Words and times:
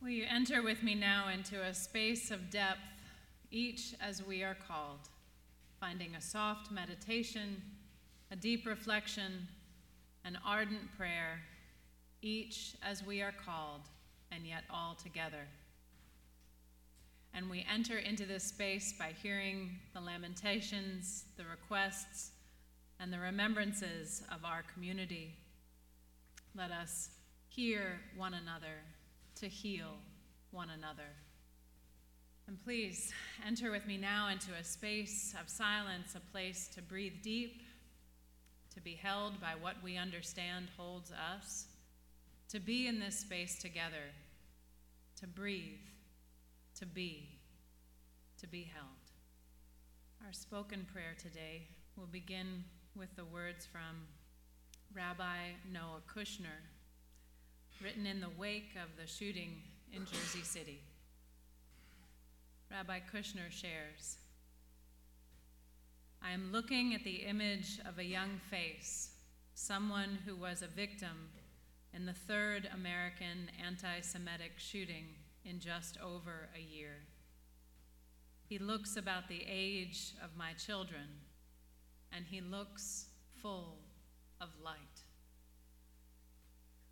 Will 0.00 0.10
you 0.10 0.26
enter 0.30 0.62
with 0.62 0.84
me 0.84 0.94
now 0.94 1.28
into 1.28 1.60
a 1.60 1.74
space 1.74 2.30
of 2.30 2.50
depth, 2.50 2.78
each 3.50 3.94
as 4.00 4.24
we 4.24 4.44
are 4.44 4.54
called, 4.54 5.00
finding 5.80 6.14
a 6.14 6.20
soft 6.20 6.70
meditation, 6.70 7.60
a 8.30 8.36
deep 8.36 8.64
reflection, 8.64 9.48
an 10.24 10.38
ardent 10.46 10.96
prayer, 10.96 11.40
each 12.22 12.76
as 12.80 13.04
we 13.04 13.22
are 13.22 13.32
called, 13.44 13.80
and 14.30 14.46
yet 14.46 14.62
all 14.70 14.94
together. 14.94 15.48
And 17.34 17.50
we 17.50 17.66
enter 17.72 17.98
into 17.98 18.24
this 18.24 18.44
space 18.44 18.94
by 18.96 19.14
hearing 19.20 19.70
the 19.94 20.00
lamentations, 20.00 21.24
the 21.36 21.44
requests, 21.44 22.30
and 23.00 23.12
the 23.12 23.18
remembrances 23.18 24.22
of 24.32 24.44
our 24.44 24.62
community. 24.72 25.34
Let 26.56 26.70
us 26.70 27.10
hear 27.48 27.98
one 28.16 28.34
another 28.34 28.76
to 29.40 29.48
heal 29.48 29.94
one 30.50 30.70
another. 30.70 31.10
And 32.46 32.62
please 32.64 33.12
enter 33.46 33.70
with 33.70 33.86
me 33.86 33.96
now 33.96 34.28
into 34.28 34.52
a 34.58 34.64
space 34.64 35.34
of 35.40 35.48
silence, 35.48 36.14
a 36.14 36.32
place 36.32 36.68
to 36.74 36.82
breathe 36.82 37.22
deep, 37.22 37.62
to 38.74 38.80
be 38.80 38.94
held 38.94 39.40
by 39.40 39.52
what 39.60 39.76
we 39.84 39.96
understand 39.96 40.68
holds 40.76 41.12
us, 41.12 41.66
to 42.48 42.58
be 42.58 42.86
in 42.86 42.98
this 42.98 43.18
space 43.18 43.58
together, 43.58 44.12
to 45.20 45.26
breathe, 45.26 45.86
to 46.78 46.86
be, 46.86 47.28
to 48.40 48.46
be 48.46 48.70
held. 48.72 48.86
Our 50.24 50.32
spoken 50.32 50.86
prayer 50.92 51.14
today 51.20 51.68
will 51.96 52.06
begin 52.06 52.64
with 52.96 53.14
the 53.14 53.24
words 53.24 53.66
from 53.66 54.06
Rabbi 54.94 55.50
Noa 55.70 56.00
Kushner 56.12 56.64
written 57.82 58.06
in 58.06 58.20
the 58.20 58.30
wake 58.38 58.72
of 58.82 58.96
the 59.00 59.06
shooting 59.06 59.62
in 59.92 60.04
Jersey 60.04 60.42
City. 60.42 60.80
Rabbi 62.70 63.00
Kushner 63.12 63.50
shares 63.50 64.18
I 66.20 66.32
am 66.32 66.50
looking 66.50 66.94
at 66.94 67.04
the 67.04 67.24
image 67.26 67.78
of 67.88 67.98
a 67.98 68.04
young 68.04 68.40
face, 68.50 69.10
someone 69.54 70.18
who 70.26 70.34
was 70.34 70.62
a 70.62 70.66
victim 70.66 71.28
in 71.94 72.06
the 72.06 72.12
third 72.12 72.68
American 72.74 73.50
anti 73.64 74.00
Semitic 74.00 74.52
shooting 74.56 75.06
in 75.44 75.60
just 75.60 75.96
over 75.98 76.48
a 76.56 76.60
year. 76.60 76.96
He 78.48 78.58
looks 78.58 78.96
about 78.96 79.28
the 79.28 79.44
age 79.48 80.14
of 80.22 80.36
my 80.36 80.52
children, 80.54 81.20
and 82.12 82.24
he 82.28 82.40
looks 82.40 83.06
full 83.40 83.76
of 84.40 84.48
light. 84.64 84.97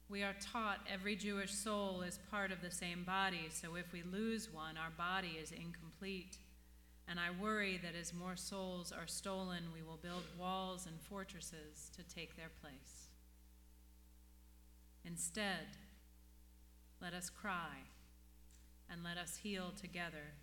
We 0.09 0.23
are 0.23 0.37
taught 0.41 0.87
every 0.93 1.17
Jewish 1.17 1.53
soul 1.53 2.03
is 2.03 2.21
part 2.31 2.53
of 2.53 2.61
the 2.61 2.71
same 2.71 3.03
body, 3.03 3.49
so 3.51 3.75
if 3.75 3.93
we 3.93 4.05
lose 4.05 4.49
one, 4.53 4.77
our 4.77 4.93
body 4.97 5.39
is 5.43 5.51
incomplete. 5.51 6.39
And 7.09 7.19
I 7.19 7.31
worry 7.41 7.81
that 7.83 7.97
as 8.01 8.15
more 8.15 8.37
souls 8.37 8.93
are 8.93 9.09
stolen, 9.09 9.65
we 9.75 9.83
will 9.83 9.99
build 10.01 10.23
walls 10.39 10.87
and 10.87 11.01
fortresses 11.01 11.91
to 11.97 12.03
take 12.15 12.37
their 12.37 12.51
place. 12.61 13.09
Instead, 15.05 15.67
let 17.03 17.13
us 17.13 17.29
cry 17.29 17.85
and 18.91 19.03
let 19.03 19.19
us 19.19 19.37
heal 19.43 19.73
together. 19.81 20.35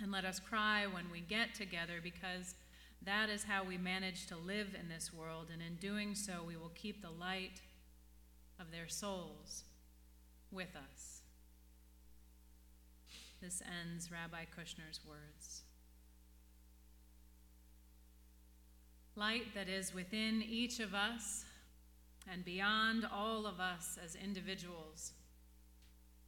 And 0.00 0.12
let 0.12 0.26
us 0.26 0.38
cry 0.38 0.86
when 0.86 1.10
we 1.10 1.20
get 1.20 1.54
together 1.54 2.00
because 2.02 2.54
that 3.02 3.30
is 3.30 3.44
how 3.44 3.64
we 3.64 3.78
manage 3.78 4.26
to 4.26 4.36
live 4.36 4.68
in 4.78 4.88
this 4.88 5.12
world. 5.12 5.48
And 5.50 5.62
in 5.62 5.76
doing 5.76 6.14
so, 6.14 6.42
we 6.46 6.56
will 6.56 6.72
keep 6.74 7.00
the 7.00 7.10
light 7.10 7.62
of 8.60 8.70
their 8.70 8.88
souls 8.88 9.64
with 10.50 10.74
us. 10.76 11.20
This 13.40 13.62
ends 13.82 14.10
Rabbi 14.10 14.44
Kushner's 14.44 15.00
words. 15.06 15.62
Light 19.14 19.54
that 19.54 19.68
is 19.68 19.94
within 19.94 20.42
each 20.42 20.80
of 20.80 20.94
us 20.94 21.44
and 22.30 22.44
beyond 22.44 23.06
all 23.10 23.46
of 23.46 23.60
us 23.60 23.98
as 24.02 24.14
individuals. 24.14 25.12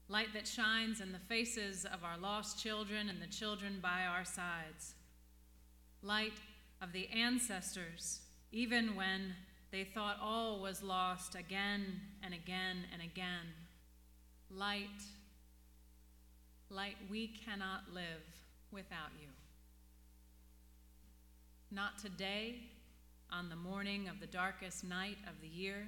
Light 0.08 0.32
that 0.32 0.46
shines 0.46 1.00
in 1.00 1.12
the 1.12 1.18
faces 1.18 1.84
of 1.84 2.04
our 2.04 2.16
lost 2.16 2.62
children 2.62 3.08
and 3.08 3.20
the 3.20 3.26
children 3.26 3.78
by 3.82 4.04
our 4.08 4.24
sides. 4.24 4.94
Light 6.02 6.40
of 6.80 6.92
the 6.92 7.08
ancestors, 7.08 8.20
even 8.52 8.96
when 8.96 9.34
they 9.70 9.84
thought 9.84 10.16
all 10.22 10.60
was 10.60 10.82
lost 10.82 11.34
again 11.34 12.00
and 12.22 12.32
again 12.32 12.84
and 12.92 13.02
again. 13.02 13.52
Light, 14.50 15.02
light, 16.70 16.96
we 17.10 17.28
cannot 17.44 17.82
live 17.92 18.24
without 18.70 19.10
you. 19.20 19.28
Not 21.70 21.98
today, 21.98 22.60
on 23.30 23.50
the 23.50 23.56
morning 23.56 24.08
of 24.08 24.20
the 24.20 24.26
darkest 24.26 24.84
night 24.84 25.18
of 25.26 25.40
the 25.42 25.48
year. 25.48 25.86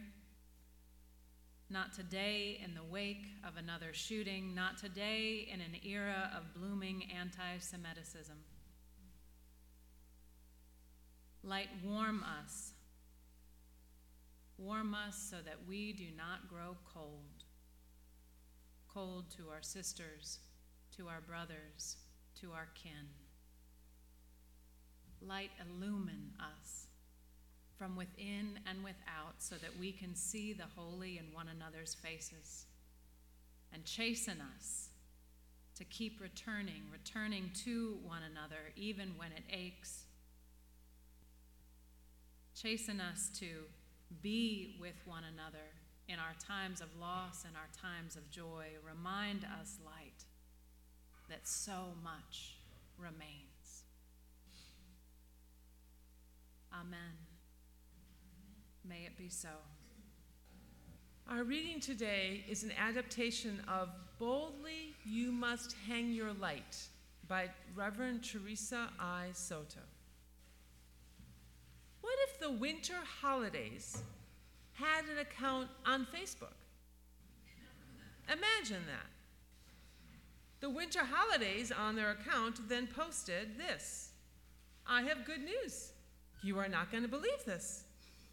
Not 1.70 1.94
today, 1.94 2.60
in 2.62 2.74
the 2.74 2.82
wake 2.82 3.26
of 3.46 3.56
another 3.56 3.92
shooting. 3.92 4.54
Not 4.54 4.76
today, 4.76 5.48
in 5.50 5.60
an 5.60 5.76
era 5.84 6.30
of 6.36 6.52
blooming 6.54 7.04
anti 7.16 7.58
Semiticism. 7.58 8.36
Light, 11.42 11.68
warm 11.82 12.24
us 12.42 12.72
Warm 14.60 14.94
us 14.94 15.16
so 15.30 15.36
that 15.44 15.56
we 15.66 15.94
do 15.94 16.04
not 16.14 16.50
grow 16.50 16.76
cold. 16.92 17.44
Cold 18.92 19.24
to 19.38 19.48
our 19.48 19.62
sisters, 19.62 20.40
to 20.98 21.08
our 21.08 21.22
brothers, 21.26 21.96
to 22.42 22.52
our 22.52 22.68
kin. 22.74 23.08
Light 25.22 25.50
illumine 25.60 26.32
us 26.38 26.86
from 27.78 27.96
within 27.96 28.58
and 28.68 28.84
without 28.84 29.36
so 29.38 29.54
that 29.54 29.78
we 29.80 29.92
can 29.92 30.14
see 30.14 30.52
the 30.52 30.64
holy 30.76 31.16
in 31.16 31.32
one 31.32 31.46
another's 31.48 31.94
faces. 31.94 32.66
And 33.72 33.86
chasten 33.86 34.42
us 34.58 34.88
to 35.76 35.84
keep 35.84 36.20
returning, 36.20 36.82
returning 36.92 37.50
to 37.64 37.96
one 38.04 38.22
another 38.30 38.74
even 38.76 39.14
when 39.16 39.32
it 39.32 39.44
aches. 39.50 40.04
Chasten 42.54 43.00
us 43.00 43.30
to 43.38 43.46
be 44.22 44.76
with 44.80 44.96
one 45.06 45.22
another 45.24 45.64
in 46.08 46.16
our 46.18 46.34
times 46.44 46.80
of 46.80 46.88
loss 47.00 47.44
and 47.44 47.54
our 47.56 47.68
times 47.80 48.16
of 48.16 48.28
joy. 48.30 48.66
Remind 48.86 49.44
us, 49.60 49.76
light, 49.84 50.24
that 51.28 51.46
so 51.46 51.92
much 52.02 52.56
remains. 52.98 53.84
Amen. 56.72 57.16
May 58.88 59.06
it 59.06 59.16
be 59.16 59.28
so. 59.28 59.48
Our 61.28 61.44
reading 61.44 61.78
today 61.78 62.44
is 62.48 62.64
an 62.64 62.72
adaptation 62.76 63.62
of 63.68 63.90
Boldly 64.18 64.94
You 65.04 65.30
Must 65.30 65.76
Hang 65.86 66.12
Your 66.12 66.32
Light 66.32 66.76
by 67.28 67.48
Reverend 67.76 68.24
Theresa 68.24 68.88
I. 68.98 69.28
Soto. 69.32 69.80
The 72.40 72.50
winter 72.50 72.94
holidays 73.20 74.02
had 74.72 75.04
an 75.04 75.18
account 75.18 75.68
on 75.86 76.06
Facebook? 76.06 76.56
Imagine 78.28 78.82
that. 78.86 79.10
The 80.60 80.70
winter 80.70 81.00
holidays 81.04 81.70
on 81.70 81.96
their 81.96 82.10
account 82.12 82.68
then 82.68 82.86
posted 82.86 83.58
this 83.58 84.10
I 84.86 85.02
have 85.02 85.24
good 85.24 85.42
news. 85.42 85.92
You 86.42 86.58
are 86.58 86.68
not 86.68 86.90
going 86.90 87.02
to 87.02 87.08
believe 87.08 87.44
this. 87.44 87.84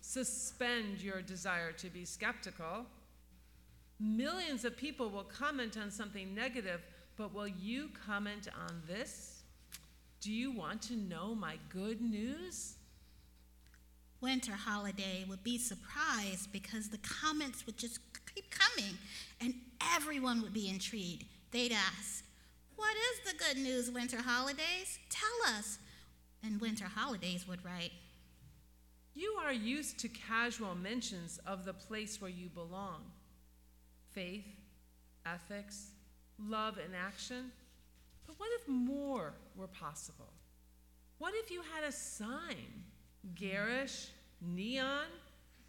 Suspend 0.02 1.02
your 1.02 1.22
desire 1.22 1.72
to 1.74 1.90
be 1.90 2.06
skeptical. 2.06 2.86
Millions 4.00 4.64
of 4.64 4.78
people 4.78 5.10
will 5.10 5.24
comment 5.24 5.78
on 5.78 5.92
something 5.92 6.34
negative, 6.34 6.82
but 7.18 7.34
will 7.34 7.48
you 7.48 7.90
comment 8.08 8.48
on 8.58 8.82
this? 8.88 9.44
Do 10.22 10.32
you 10.32 10.52
want 10.52 10.82
to 10.84 10.96
know 10.96 11.36
my 11.36 11.58
good 11.70 12.02
news? 12.02 12.77
Winter 14.22 14.54
holiday 14.54 15.26
would 15.30 15.44
be 15.44 15.58
surprised 15.58 16.52
because 16.52 16.90
the 16.90 17.00
comments 17.00 17.66
would 17.66 17.78
just 17.78 18.00
keep 18.34 18.50
coming 18.52 18.98
and 19.42 19.54
everyone 19.96 20.42
would 20.42 20.54
be 20.54 20.70
intrigued. 20.70 21.26
They'd 21.52 21.72
ask, 21.72 22.24
What 22.76 22.96
is 22.96 23.32
the 23.32 23.38
good 23.38 23.58
news, 23.58 23.92
winter 23.92 24.22
holidays? 24.22 25.00
Tell 25.10 25.56
us. 25.56 25.80
And 26.44 26.62
winter 26.62 26.86
holidays 26.86 27.48
would 27.48 27.64
write, 27.66 27.92
You 29.16 29.38
are 29.44 29.54
used 29.54 30.00
to 30.00 30.08
casual 30.08 30.76
mentions 30.76 31.40
of 31.46 31.66
the 31.66 31.74
place 31.74 32.22
where 32.22 32.32
you 32.32 32.50
belong 32.50 33.04
faith, 34.14 34.46
ethics, 35.26 35.92
love, 36.40 36.78
and 36.84 36.96
action. 36.96 37.52
But 38.26 38.40
what 38.40 38.50
if 38.60 38.68
more 38.68 39.34
were 39.56 39.68
possible? 39.68 40.34
What 41.20 41.34
if 41.36 41.52
you 41.52 41.62
had 41.74 41.84
a 41.84 41.92
sign? 41.92 42.84
Garish, 43.36 44.08
neon, 44.42 45.06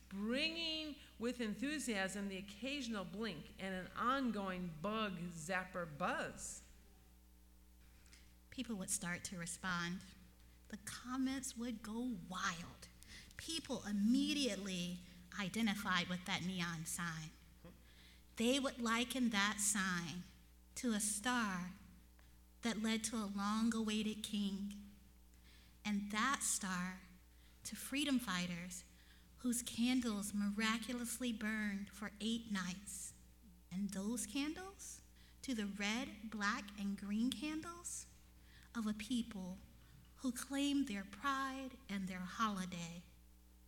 bringing 0.08 0.94
with 1.18 1.40
enthusiasm, 1.40 2.28
the 2.28 2.38
occasional 2.38 3.04
blink, 3.04 3.50
and 3.58 3.74
an 3.74 3.88
ongoing 4.00 4.70
bug 4.80 5.12
zapper 5.36 5.86
buzz. 5.98 6.60
People 8.50 8.76
would 8.76 8.90
start 8.90 9.24
to 9.24 9.36
respond. 9.36 9.98
The 10.70 10.78
comments 10.84 11.56
would 11.56 11.82
go 11.82 12.10
wild. 12.28 12.88
People 13.36 13.82
immediately 13.88 14.98
identified 15.40 16.08
with 16.08 16.24
that 16.26 16.44
neon 16.46 16.84
sign. 16.84 17.30
They 18.36 18.58
would 18.58 18.80
liken 18.80 19.30
that 19.30 19.56
sign 19.58 20.22
to 20.76 20.92
a 20.92 21.00
star 21.00 21.72
that 22.62 22.82
led 22.82 23.04
to 23.04 23.16
a 23.16 23.30
long 23.36 23.72
awaited 23.74 24.22
king, 24.22 24.74
and 25.84 26.02
that 26.12 26.42
star 26.42 27.00
to 27.68 27.76
freedom 27.76 28.18
fighters 28.18 28.84
whose 29.42 29.62
candles 29.62 30.32
miraculously 30.34 31.32
burned 31.32 31.86
for 31.92 32.10
eight 32.18 32.50
nights, 32.50 33.12
and 33.70 33.90
those 33.90 34.24
candles 34.24 35.02
to 35.42 35.54
the 35.54 35.68
red, 35.78 36.08
black, 36.24 36.64
and 36.80 36.96
green 36.96 37.30
candles 37.30 38.06
of 38.74 38.86
a 38.86 38.94
people 38.94 39.58
who 40.16 40.32
claimed 40.32 40.88
their 40.88 41.04
pride 41.20 41.70
and 41.90 42.08
their 42.08 42.26
holiday, 42.26 43.02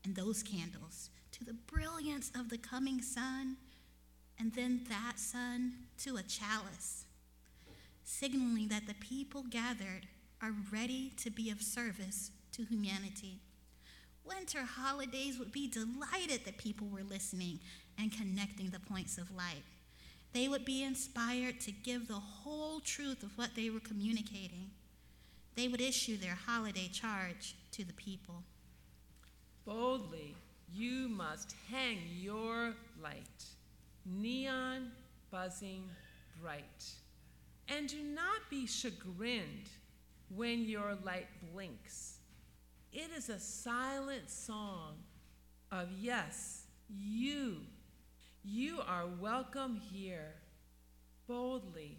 and 0.03 0.17
those 0.17 0.43
candles 0.43 1.11
to 1.31 1.44
the 1.44 1.53
brilliance 1.53 2.32
of 2.35 2.49
the 2.49 2.58
coming 2.58 3.03
sun, 3.03 3.56
and 4.38 4.55
then 4.55 4.81
that 4.88 5.19
sun 5.19 5.75
to 5.99 6.17
a 6.17 6.23
chalice, 6.23 7.05
signaling 8.03 8.69
that 8.69 8.87
the 8.87 8.94
people 8.94 9.44
gathered 9.50 10.06
are 10.43 10.55
ready 10.73 11.12
to 11.19 11.31
be 11.31 11.50
of 11.50 11.61
service 11.61 12.31
to 12.50 12.64
humanity. 12.64 13.41
Winter 14.31 14.62
holidays 14.62 15.38
would 15.38 15.50
be 15.50 15.67
delighted 15.67 16.44
that 16.44 16.56
people 16.56 16.87
were 16.87 17.03
listening 17.03 17.59
and 17.99 18.12
connecting 18.12 18.71
the 18.71 18.79
points 18.79 19.19
of 19.19 19.35
light. 19.37 19.65
They 20.32 20.47
would 20.47 20.65
be 20.65 20.85
inspired 20.85 21.61
to 21.62 21.73
give 21.73 22.06
the 22.06 22.15
whole 22.15 22.79
truth 22.81 23.25
of 23.25 23.37
what 23.37 23.56
they 23.56 23.71
were 23.71 23.81
communicating. 23.81 24.71
They 25.56 25.67
would 25.67 25.81
issue 25.81 26.17
their 26.17 26.38
holiday 26.47 26.88
charge 26.93 27.56
to 27.73 27.85
the 27.85 27.93
people. 27.94 28.44
Boldly, 29.67 30.37
you 30.73 31.09
must 31.09 31.55
hang 31.69 31.99
your 32.17 32.75
light, 33.03 33.44
neon 34.06 34.93
buzzing 35.32 35.82
bright. 36.41 36.87
And 37.69 37.88
do 37.88 38.00
not 38.03 38.49
be 38.49 38.67
chagrined 38.67 39.69
when 40.35 40.65
your 40.65 40.97
light 41.05 41.27
blinks. 41.53 42.19
It 42.93 43.11
is 43.17 43.29
a 43.29 43.39
silent 43.39 44.29
song 44.29 44.95
of 45.71 45.89
yes, 46.01 46.65
you. 46.89 47.59
You 48.43 48.81
are 48.87 49.05
welcome 49.21 49.81
here. 49.93 50.35
Boldly 51.29 51.99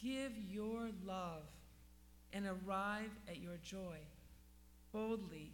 give 0.00 0.32
your 0.50 0.90
love 1.04 1.44
and 2.34 2.46
arrive 2.46 3.10
at 3.26 3.38
your 3.38 3.56
joy. 3.62 3.96
Boldly, 4.92 5.52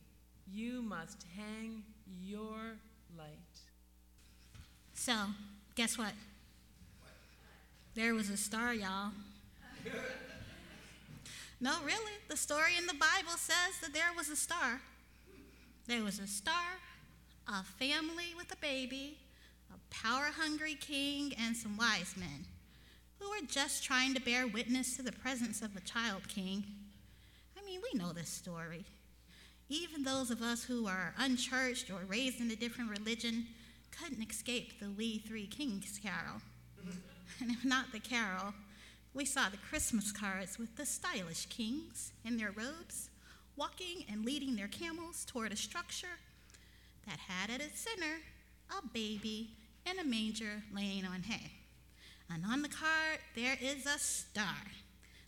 you 0.50 0.82
must 0.82 1.24
hang 1.36 1.84
your 2.20 2.76
light. 3.16 3.28
So, 4.94 5.14
guess 5.76 5.96
what? 5.96 6.12
There 7.94 8.14
was 8.14 8.28
a 8.28 8.36
star, 8.36 8.74
y'all. 8.74 9.12
No, 11.60 11.76
really. 11.84 12.12
The 12.28 12.36
story 12.36 12.72
in 12.78 12.86
the 12.86 12.94
Bible 12.94 13.36
says 13.36 13.78
that 13.82 13.92
there 13.92 14.12
was 14.16 14.28
a 14.28 14.36
star. 14.36 14.80
There 15.86 16.02
was 16.02 16.18
a 16.18 16.26
star, 16.26 16.78
a 17.46 17.62
family 17.62 18.34
with 18.36 18.50
a 18.52 18.56
baby, 18.56 19.18
a 19.72 19.94
power 19.94 20.30
hungry 20.36 20.76
king, 20.80 21.32
and 21.38 21.56
some 21.56 21.76
wise 21.76 22.14
men 22.16 22.46
who 23.18 23.30
were 23.30 23.46
just 23.46 23.84
trying 23.84 24.14
to 24.14 24.20
bear 24.20 24.46
witness 24.46 24.96
to 24.96 25.02
the 25.02 25.12
presence 25.12 25.62
of 25.62 25.76
a 25.76 25.80
child 25.80 26.26
king. 26.28 26.64
I 27.58 27.64
mean, 27.64 27.80
we 27.82 27.98
know 27.98 28.12
this 28.12 28.28
story. 28.28 28.84
Even 29.68 30.02
those 30.02 30.30
of 30.30 30.42
us 30.42 30.64
who 30.64 30.86
are 30.86 31.14
unchurched 31.18 31.90
or 31.90 32.00
raised 32.06 32.40
in 32.40 32.50
a 32.50 32.56
different 32.56 32.90
religion 32.90 33.46
couldn't 33.90 34.28
escape 34.28 34.80
the 34.80 34.90
We 34.90 35.18
Three 35.18 35.46
Kings 35.46 36.00
carol. 36.02 36.40
and 37.40 37.50
if 37.50 37.64
not 37.64 37.92
the 37.92 38.00
carol, 38.00 38.52
we 39.14 39.24
saw 39.24 39.48
the 39.48 39.56
Christmas 39.56 40.10
cards 40.10 40.58
with 40.58 40.76
the 40.76 40.84
stylish 40.84 41.46
kings 41.46 42.12
in 42.24 42.36
their 42.36 42.50
robes, 42.50 43.10
walking 43.56 44.04
and 44.10 44.24
leading 44.24 44.56
their 44.56 44.68
camels 44.68 45.24
toward 45.24 45.52
a 45.52 45.56
structure 45.56 46.18
that 47.06 47.18
had 47.18 47.48
at 47.48 47.60
its 47.60 47.80
center 47.80 48.16
a 48.70 48.86
baby 48.88 49.50
in 49.86 50.00
a 50.00 50.04
manger 50.04 50.64
laying 50.74 51.04
on 51.04 51.22
hay. 51.22 51.52
And 52.28 52.44
on 52.44 52.62
the 52.62 52.68
card, 52.68 53.20
there 53.36 53.56
is 53.60 53.86
a 53.86 53.98
star 53.98 54.56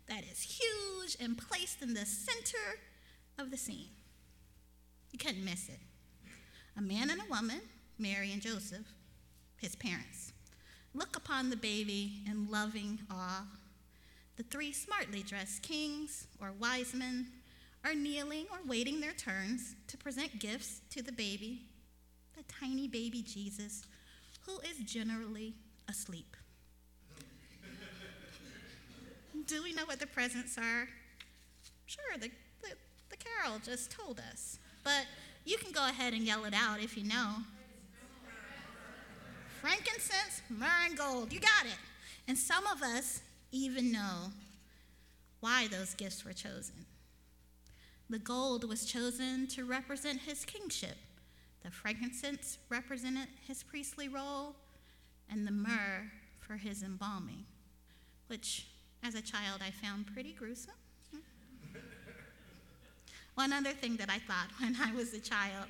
that 0.09 0.25
is 0.25 0.41
huge 0.41 1.17
and 1.21 1.39
placed 1.39 1.83
in 1.83 1.95
the 1.95 2.07
center 2.07 2.81
of 3.39 3.51
the 3.51 3.57
scene. 3.57 3.91
You 5.13 5.19
couldn't 5.19 5.45
miss 5.45 5.69
it. 5.69 5.79
A 6.77 6.83
man 6.83 7.11
and 7.11 7.21
a 7.21 7.31
woman, 7.31 7.61
Mary 7.99 8.33
and 8.33 8.43
Joseph, 8.43 8.87
his 9.59 9.77
parents, 9.77 10.33
look 10.93 11.17
upon 11.17 11.51
the 11.51 11.57
baby 11.57 12.23
in 12.27 12.51
loving 12.51 12.99
awe 13.11 13.45
the 14.37 14.43
three 14.45 14.73
smartly 14.73 15.23
dressed 15.23 15.63
kings 15.63 16.27
or 16.41 16.53
wise 16.61 16.95
men 16.95 17.27
are 17.85 17.95
kneeling 17.95 18.47
or 18.51 18.59
waiting 18.67 19.01
their 19.01 19.13
turns 19.13 19.75
to 19.89 19.97
present 19.97 20.39
gifts 20.39 20.81
to 20.91 21.03
the 21.03 21.13
baby, 21.13 21.63
the 22.37 22.43
tiny 22.45 22.87
baby 22.87 23.23
Jesus, 23.23 23.85
who 24.45 24.59
is 24.61 24.79
generally 24.85 25.55
asleep. 25.89 26.37
Do 29.47 29.63
we 29.63 29.73
know 29.73 29.85
what 29.87 30.01
the 30.01 30.07
presents 30.07 30.59
are? 30.59 30.89
Sure, 31.87 32.05
the, 32.15 32.31
the, 32.63 32.75
the 33.11 33.17
carol 33.17 33.59
just 33.65 33.91
told 33.91 34.21
us. 34.31 34.59
But 34.85 35.07
you 35.45 35.57
can 35.59 35.73
go 35.73 35.89
ahead 35.89 36.13
and 36.13 36.23
yell 36.23 36.45
it 36.45 36.55
out 36.55 36.83
if 36.83 36.97
you 36.97 37.05
know. 37.05 37.37
Frankincense, 39.61 40.43
myrrh, 40.51 40.87
and 40.87 40.97
gold. 40.97 41.33
You 41.33 41.41
got 41.41 41.65
it. 41.65 41.79
And 42.29 42.37
some 42.37 42.67
of 42.67 42.83
us 42.83 43.23
even 43.53 43.93
know 43.93 44.33
why 45.41 45.69
those 45.69 45.95
gifts 45.95 46.25
were 46.25 46.33
chosen. 46.33 46.87
The 48.09 48.19
gold 48.19 48.69
was 48.69 48.85
chosen 48.85 49.47
to 49.49 49.65
represent 49.65 50.21
his 50.21 50.45
kingship, 50.45 50.97
the 51.65 51.71
frankincense 51.71 52.59
represented 52.69 53.29
his 53.47 53.63
priestly 53.63 54.09
role, 54.09 54.55
and 55.29 55.47
the 55.47 55.53
myrrh 55.53 56.11
for 56.39 56.55
his 56.55 56.83
embalming, 56.83 57.45
which, 58.29 58.69
as 59.03 59.15
a 59.17 59.23
child, 59.23 59.61
I 59.61 59.71
found 59.71 60.07
pretty 60.13 60.33
gruesome. 60.33 60.75
One 63.35 63.53
other 63.53 63.73
thing 63.73 63.97
that 63.97 64.09
I 64.09 64.19
thought 64.19 64.49
when 64.61 64.77
I 64.81 64.95
was 64.95 65.13
a 65.13 65.21
child, 65.21 65.67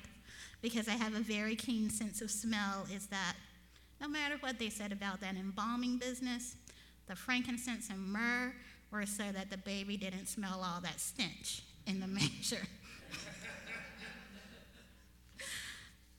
because 0.61 0.87
I 0.87 0.93
have 0.93 1.15
a 1.15 1.21
very 1.21 1.55
keen 1.55 1.89
sense 1.89 2.21
of 2.21 2.29
smell, 2.29 2.85
is 2.93 3.07
that 3.07 3.33
no 3.99 4.07
matter 4.07 4.35
what 4.39 4.59
they 4.59 4.69
said 4.69 4.91
about 4.91 5.21
that 5.21 5.35
embalming 5.35 5.97
business, 5.97 6.55
the 7.07 7.15
frankincense 7.15 7.89
and 7.89 7.99
myrrh 7.99 8.53
were 8.91 9.05
so 9.05 9.31
that 9.31 9.49
the 9.49 9.57
baby 9.57 9.97
didn't 9.97 10.27
smell 10.27 10.61
all 10.63 10.81
that 10.81 10.99
stench 10.99 11.63
in 11.85 11.99
the 11.99 12.07
manger. 12.07 12.67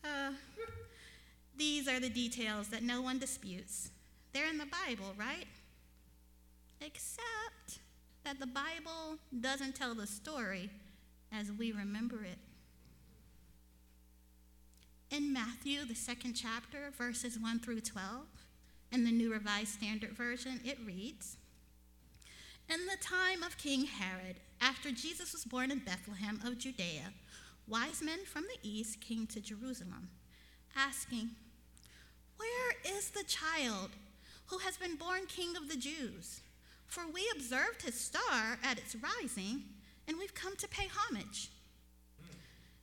uh, 0.05 0.33
these 1.57 1.89
are 1.89 2.01
the 2.01 2.11
details 2.11 2.69
that 2.69 2.83
no 2.83 3.03
one 3.03 3.19
disputes. 3.19 3.91
They're 4.33 4.49
in 4.49 4.59
the 4.59 4.67
Bible, 4.87 5.15
right? 5.19 5.47
Except 6.81 7.81
that 8.25 8.39
the 8.39 8.47
Bible 8.47 9.19
doesn't 9.41 9.75
tell 9.75 9.95
the 9.95 10.07
story 10.07 10.71
as 11.33 11.51
we 11.51 11.73
remember 11.73 12.25
it. 12.25 12.39
In 15.11 15.33
Matthew, 15.33 15.85
the 15.87 15.95
second 15.95 16.35
chapter, 16.35 16.91
verses 16.97 17.39
1 17.39 17.61
through 17.61 17.81
12, 17.81 18.27
in 18.91 19.05
the 19.05 19.13
New 19.13 19.33
Revised 19.33 19.75
Standard 19.75 20.13
Version, 20.13 20.61
it 20.65 20.79
reads 20.85 21.37
In 22.69 22.87
the 22.87 22.97
time 23.01 23.43
of 23.43 23.59
King 23.59 23.85
Herod, 23.85 24.37
after 24.61 24.91
Jesus 24.91 25.33
was 25.33 25.45
born 25.45 25.71
in 25.71 25.79
Bethlehem 25.81 26.41
of 26.45 26.59
Judea, 26.59 27.13
wise 27.67 28.03
men 28.03 28.25
from 28.25 28.45
the 28.45 28.69
east 28.69 29.01
came 29.01 29.27
to 29.29 29.41
Jerusalem, 29.41 30.09
asking, 30.75 31.31
Where 32.37 32.97
is 32.97 33.11
the 33.11 33.25
child 33.25 33.91
who 34.47 34.59
has 34.59 34.77
been 34.77 34.97
born 34.97 35.27
King 35.29 35.57
of 35.57 35.69
the 35.69 35.77
Jews? 35.77 36.41
For 36.87 37.03
we 37.07 37.31
observed 37.35 37.83
his 37.83 37.95
star 37.95 38.59
at 38.65 38.79
its 38.79 38.97
rising, 38.97 39.65
and 40.07 40.17
we've 40.19 40.35
come 40.35 40.57
to 40.57 40.69
pay 40.69 40.89
homage. 40.91 41.51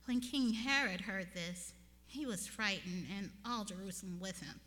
When 0.04 0.20
King 0.20 0.52
Herod 0.52 1.00
heard 1.00 1.26
this, 1.34 1.72
he 2.06 2.24
was 2.24 2.46
frightened, 2.46 3.06
and 3.18 3.30
all 3.44 3.64
Jerusalem 3.64 4.20
with 4.20 4.40
him 4.40 4.60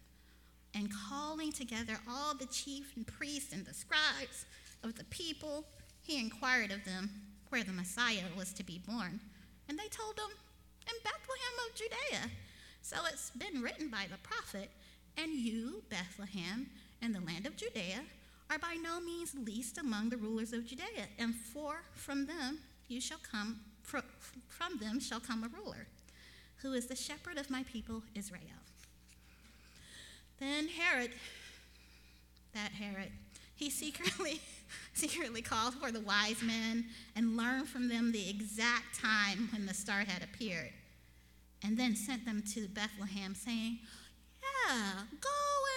and 0.74 0.90
calling 1.10 1.52
together 1.52 1.98
all 2.10 2.36
the 2.36 2.46
chief 2.46 2.94
and 2.96 3.06
priests 3.06 3.54
and 3.54 3.66
the 3.66 3.74
scribes 3.74 4.46
of 4.84 4.96
the 4.96 5.04
people, 5.06 5.66
he 6.02 6.20
inquired 6.20 6.72
of 6.72 6.86
them 6.86 7.10
where 7.50 7.64
the 7.64 7.72
Messiah 7.72 8.26
was 8.38 8.54
to 8.54 8.64
be 8.64 8.82
born. 8.88 9.20
And 9.68 9.78
they 9.78 9.88
told 9.88 10.18
him, 10.18 10.32
In 10.88 10.96
Bethlehem 11.04 11.68
of 11.68 11.76
Judea, 11.76 12.32
So 12.82 12.98
it's 13.12 13.32
been 13.32 13.62
written 13.62 13.90
by 13.90 14.06
the 14.10 14.18
prophet, 14.18 14.70
and 15.18 15.32
you, 15.34 15.84
Bethlehem, 15.90 16.70
in 17.02 17.12
the 17.12 17.22
land 17.22 17.46
of 17.46 17.56
Judea, 17.56 18.02
are 18.50 18.60
by 18.60 18.76
no 18.82 19.00
means 19.00 19.36
least 19.36 19.78
among 19.78 20.10
the 20.10 20.18
rulers 20.18 20.54
of 20.54 20.66
Judea, 20.66 21.08
and 21.18 21.36
for 21.36 21.82
from 21.94 22.26
them 22.26 22.60
you 22.88 23.00
shall 23.00 23.20
come 23.20 23.60
from 23.82 24.78
them 24.80 25.00
shall 25.00 25.20
come 25.20 25.44
a 25.44 25.48
ruler, 25.48 25.88
who 26.58 26.74
is 26.74 26.86
the 26.86 26.96
shepherd 26.96 27.38
of 27.38 27.50
my 27.50 27.64
people 27.64 28.04
Israel. 28.14 28.62
Then 30.40 30.68
Herod, 30.68 31.12
that 32.54 32.72
Herod, 32.72 33.12
he 33.56 33.70
secretly 33.70 34.42
secretly 34.94 35.42
called 35.42 35.74
for 35.76 35.92
the 35.92 36.00
wise 36.00 36.42
men 36.42 36.86
and 37.16 37.36
learned 37.36 37.68
from 37.68 37.90
them 37.90 38.12
the 38.12 38.30
exact 38.30 39.00
time 39.00 39.50
when 39.52 39.66
the 39.66 39.74
star 39.74 40.00
had 40.00 40.24
appeared, 40.24 40.72
and 41.64 41.78
then 41.78 41.96
sent 41.96 42.26
them 42.26 42.44
to 42.54 42.68
Bethlehem, 42.68 43.36
saying, 43.36 43.80
Yeah, 44.42 44.92
go 45.22 45.30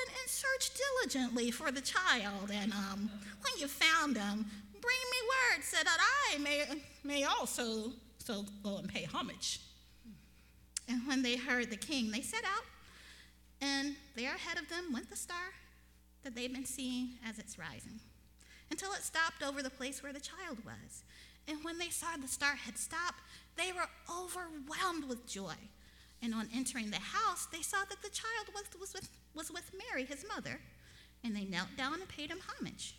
and, 0.03 0.17
and 0.21 0.29
search 0.29 0.71
diligently 0.75 1.51
for 1.51 1.71
the 1.71 1.81
child, 1.81 2.51
and 2.53 2.73
um, 2.73 3.11
when 3.41 3.59
you 3.59 3.69
found 3.69 4.17
him, 4.17 4.47
bring 4.81 5.03
me 5.11 5.19
word 5.29 5.65
so 5.65 5.79
that 5.83 5.99
I 6.31 6.39
may, 6.39 6.65
may 7.05 7.25
also 7.25 7.93
so 8.19 8.45
go 8.63 8.79
and 8.79 8.89
pay 8.89 9.05
homage. 9.05 9.61
And 10.89 11.07
when 11.07 11.23
they 11.23 11.37
heard 11.37 11.71
the 11.71 11.77
king, 11.77 12.11
they 12.11 12.21
set 12.21 12.45
out, 12.45 12.65
and 13.61 13.95
there 14.23 14.37
ahead 14.37 14.57
of 14.57 14.69
them 14.69 14.93
went 14.93 15.11
the 15.11 15.17
star 15.17 15.53
that 16.23 16.37
they'd 16.37 16.53
been 16.53 16.65
seeing 16.65 17.15
as 17.29 17.41
it's 17.41 17.59
rising 17.59 17.99
until 18.71 18.93
it 18.93 19.03
stopped 19.03 19.43
over 19.43 19.63
the 19.63 19.71
place 19.71 20.01
where 20.01 20.13
the 20.13 20.21
child 20.21 20.59
was. 20.65 21.03
And 21.49 21.65
when 21.65 21.79
they 21.79 21.89
saw 21.89 22.17
the 22.17 22.29
star 22.29 22.55
had 22.55 22.79
stopped, 22.79 23.21
they 23.57 23.73
were 23.73 23.89
overwhelmed 24.09 25.09
with 25.09 25.27
joy. 25.27 25.57
And 26.23 26.33
on 26.35 26.49
entering 26.55 26.91
the 26.91 27.01
house, 27.01 27.49
they 27.53 27.63
saw 27.63 27.79
that 27.79 28.01
the 28.01 28.11
child 28.11 28.47
was, 28.55 28.63
was, 28.81 28.95
with, 28.95 29.09
was 29.35 29.51
with 29.51 29.73
Mary, 29.91 30.05
his 30.05 30.25
mother, 30.29 30.61
and 31.25 31.35
they 31.35 31.45
knelt 31.45 31.77
down 31.77 31.95
and 31.95 32.09
paid 32.09 32.31
him 32.31 32.39
homage. 32.47 32.95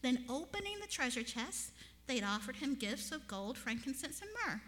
Then, 0.00 0.24
opening 0.28 0.76
the 0.80 0.86
treasure 0.86 1.24
chest, 1.24 1.72
they'd 2.06 2.22
offered 2.22 2.56
him 2.56 2.76
gifts 2.76 3.10
of 3.10 3.26
gold, 3.26 3.58
frankincense, 3.58 4.22
and 4.22 4.30
myrrh. 4.46 4.60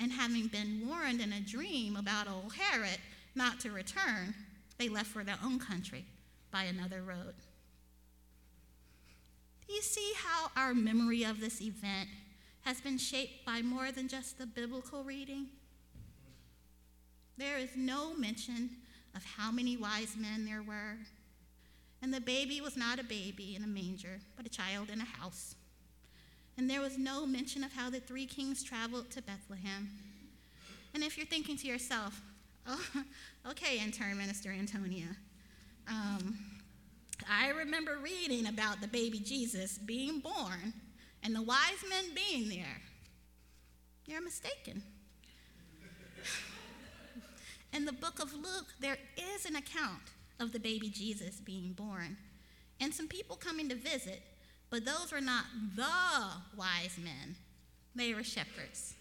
And 0.00 0.12
having 0.12 0.46
been 0.46 0.88
warned 0.88 1.20
in 1.20 1.34
a 1.34 1.40
dream 1.40 1.94
about 1.94 2.26
old 2.26 2.54
Herod 2.54 2.98
not 3.34 3.60
to 3.60 3.70
return, 3.70 4.34
they 4.78 4.88
left 4.88 5.08
for 5.08 5.24
their 5.24 5.38
own 5.44 5.58
country 5.58 6.04
by 6.50 6.64
another 6.64 7.02
road. 7.02 7.34
Do 9.66 9.74
you 9.74 9.82
see 9.82 10.12
how 10.16 10.50
our 10.56 10.74
memory 10.74 11.24
of 11.24 11.40
this 11.40 11.60
event 11.60 12.08
has 12.62 12.80
been 12.80 12.98
shaped 12.98 13.44
by 13.44 13.62
more 13.62 13.90
than 13.90 14.08
just 14.08 14.38
the 14.38 14.46
biblical 14.46 15.02
reading? 15.02 15.46
There 17.36 17.58
is 17.58 17.70
no 17.76 18.14
mention 18.14 18.70
of 19.14 19.24
how 19.24 19.50
many 19.50 19.76
wise 19.76 20.16
men 20.16 20.44
there 20.44 20.62
were. 20.62 20.96
And 22.02 22.12
the 22.12 22.20
baby 22.20 22.60
was 22.60 22.76
not 22.76 23.00
a 23.00 23.04
baby 23.04 23.56
in 23.56 23.64
a 23.64 23.66
manger, 23.66 24.20
but 24.36 24.46
a 24.46 24.50
child 24.50 24.90
in 24.90 25.00
a 25.00 25.04
house. 25.04 25.54
And 26.56 26.70
there 26.70 26.80
was 26.80 26.96
no 26.96 27.26
mention 27.26 27.64
of 27.64 27.72
how 27.72 27.90
the 27.90 28.00
three 28.00 28.26
kings 28.26 28.62
traveled 28.62 29.10
to 29.10 29.22
Bethlehem. 29.22 29.90
And 30.94 31.02
if 31.02 31.16
you're 31.16 31.26
thinking 31.26 31.56
to 31.58 31.66
yourself, 31.66 32.20
oh, 32.68 32.86
okay, 33.50 33.78
intern 33.78 34.16
minister 34.18 34.50
Antonia, 34.50 35.08
um, 35.88 36.38
I 37.30 37.50
remember 37.50 37.98
reading 38.02 38.46
about 38.46 38.80
the 38.80 38.88
baby 38.88 39.18
Jesus 39.18 39.78
being 39.78 40.20
born 40.20 40.72
and 41.22 41.34
the 41.34 41.42
wise 41.42 41.84
men 41.88 42.04
being 42.14 42.48
there. 42.48 42.80
You're 44.06 44.22
mistaken. 44.22 44.82
In 47.72 47.84
the 47.84 47.92
book 47.92 48.20
of 48.20 48.32
Luke, 48.34 48.66
there 48.80 48.98
is 49.34 49.46
an 49.46 49.56
account 49.56 50.02
of 50.38 50.52
the 50.52 50.60
baby 50.60 50.88
Jesus 50.90 51.40
being 51.40 51.72
born 51.72 52.16
and 52.80 52.92
some 52.92 53.08
people 53.08 53.36
coming 53.36 53.68
to 53.68 53.74
visit, 53.74 54.22
but 54.70 54.84
those 54.84 55.12
were 55.12 55.20
not 55.20 55.44
the 55.74 56.56
wise 56.56 56.98
men, 57.02 57.36
they 57.94 58.12
were 58.14 58.24
shepherds. 58.24 58.95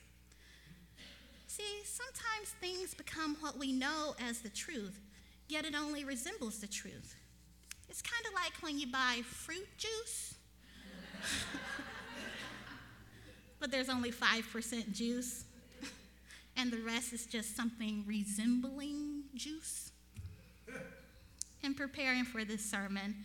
See, 1.56 1.86
sometimes 1.86 2.50
things 2.60 2.94
become 2.94 3.38
what 3.40 3.58
we 3.58 3.72
know 3.72 4.14
as 4.28 4.42
the 4.42 4.50
truth, 4.50 5.00
yet 5.48 5.64
it 5.64 5.74
only 5.74 6.04
resembles 6.04 6.60
the 6.60 6.68
truth. 6.68 7.16
It's 7.88 8.02
kind 8.02 8.26
of 8.28 8.34
like 8.34 8.52
when 8.60 8.78
you 8.78 8.92
buy 8.92 9.22
fruit 9.24 9.70
juice, 9.78 10.36
but 13.62 13.72
there's 13.72 13.88
only 13.88 14.12
5% 14.12 14.92
juice, 14.92 15.46
and 16.58 16.74
the 16.74 16.80
rest 16.80 17.14
is 17.14 17.26
just 17.26 17.56
something 17.56 18.04
resembling 18.06 19.24
juice. 19.34 19.94
In 21.64 21.74
preparing 21.74 22.26
for 22.26 22.44
this 22.44 22.70
sermon, 22.70 23.16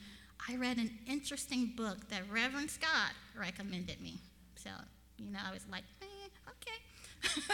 I 0.49 0.55
read 0.55 0.77
an 0.77 1.01
interesting 1.09 1.73
book 1.77 2.09
that 2.11 2.23
Reverend 2.31 2.71
Scott 2.71 3.11
recommended 3.37 4.01
me. 4.01 4.21
So, 4.55 4.71
you 5.19 5.33
know, 5.33 5.41
I 5.45 5.53
was 5.53 5.67
like, 5.69 5.83
eh, 6.01 6.29
okay. 6.49 6.79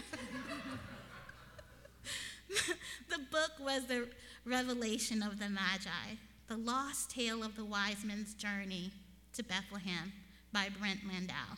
the 3.08 3.18
book 3.30 3.52
was 3.60 3.86
The 3.86 4.08
Revelation 4.44 5.22
of 5.22 5.38
the 5.38 5.48
Magi 5.48 6.16
the 6.48 6.56
Lost 6.56 7.10
Tale 7.10 7.42
of 7.42 7.56
the 7.56 7.64
Wise 7.64 8.04
Men's 8.04 8.34
Journey 8.34 8.92
to 9.32 9.42
Bethlehem 9.42 10.12
by 10.52 10.68
Brent 10.78 11.00
Landau. 11.06 11.56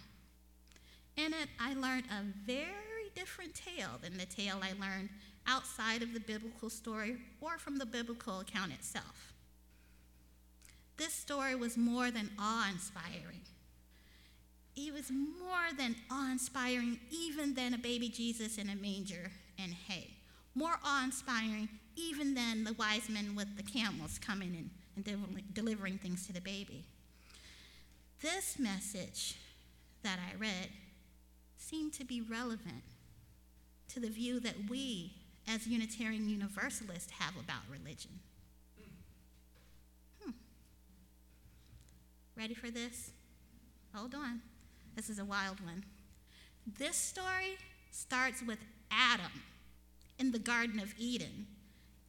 In 1.16 1.34
it, 1.34 1.48
I 1.60 1.74
learned 1.74 2.04
a 2.10 2.22
very 2.46 3.10
different 3.14 3.54
tale 3.54 3.98
than 4.00 4.16
the 4.16 4.24
tale 4.24 4.60
I 4.62 4.72
learned 4.80 5.10
outside 5.46 6.02
of 6.02 6.14
the 6.14 6.20
biblical 6.20 6.70
story 6.70 7.16
or 7.40 7.58
from 7.58 7.76
the 7.76 7.86
biblical 7.86 8.40
account 8.40 8.72
itself. 8.72 9.34
This 10.96 11.12
story 11.12 11.54
was 11.54 11.76
more 11.76 12.10
than 12.10 12.30
awe 12.38 12.70
inspiring. 12.70 13.42
It 14.80 14.94
was 14.94 15.10
more 15.10 15.76
than 15.76 15.96
awe 16.08 16.30
inspiring, 16.30 17.00
even 17.10 17.54
than 17.54 17.74
a 17.74 17.78
baby 17.78 18.08
Jesus 18.08 18.58
in 18.58 18.68
a 18.68 18.76
manger 18.76 19.32
and 19.58 19.72
hay. 19.72 20.14
More 20.54 20.78
awe 20.84 21.04
inspiring, 21.04 21.68
even 21.96 22.34
than 22.34 22.62
the 22.62 22.74
wise 22.74 23.08
men 23.08 23.34
with 23.34 23.56
the 23.56 23.64
camels 23.64 24.20
coming 24.20 24.54
in 24.54 24.70
and 24.94 25.44
delivering 25.52 25.98
things 25.98 26.28
to 26.28 26.32
the 26.32 26.40
baby. 26.40 26.84
This 28.22 28.56
message 28.56 29.34
that 30.04 30.20
I 30.20 30.36
read 30.38 30.68
seemed 31.56 31.92
to 31.94 32.04
be 32.04 32.20
relevant 32.20 32.84
to 33.88 33.98
the 33.98 34.08
view 34.08 34.38
that 34.40 34.70
we, 34.70 35.12
as 35.48 35.66
Unitarian 35.66 36.28
Universalists, 36.28 37.12
have 37.18 37.34
about 37.36 37.62
religion. 37.68 38.20
Hmm. 40.22 40.30
Ready 42.36 42.54
for 42.54 42.70
this? 42.70 43.10
Hold 43.92 44.14
on. 44.14 44.40
This 44.98 45.10
is 45.10 45.20
a 45.20 45.24
wild 45.24 45.60
one. 45.60 45.84
This 46.76 46.96
story 46.96 47.56
starts 47.92 48.42
with 48.42 48.58
Adam 48.90 49.30
in 50.18 50.32
the 50.32 50.40
Garden 50.40 50.80
of 50.80 50.92
Eden 50.98 51.46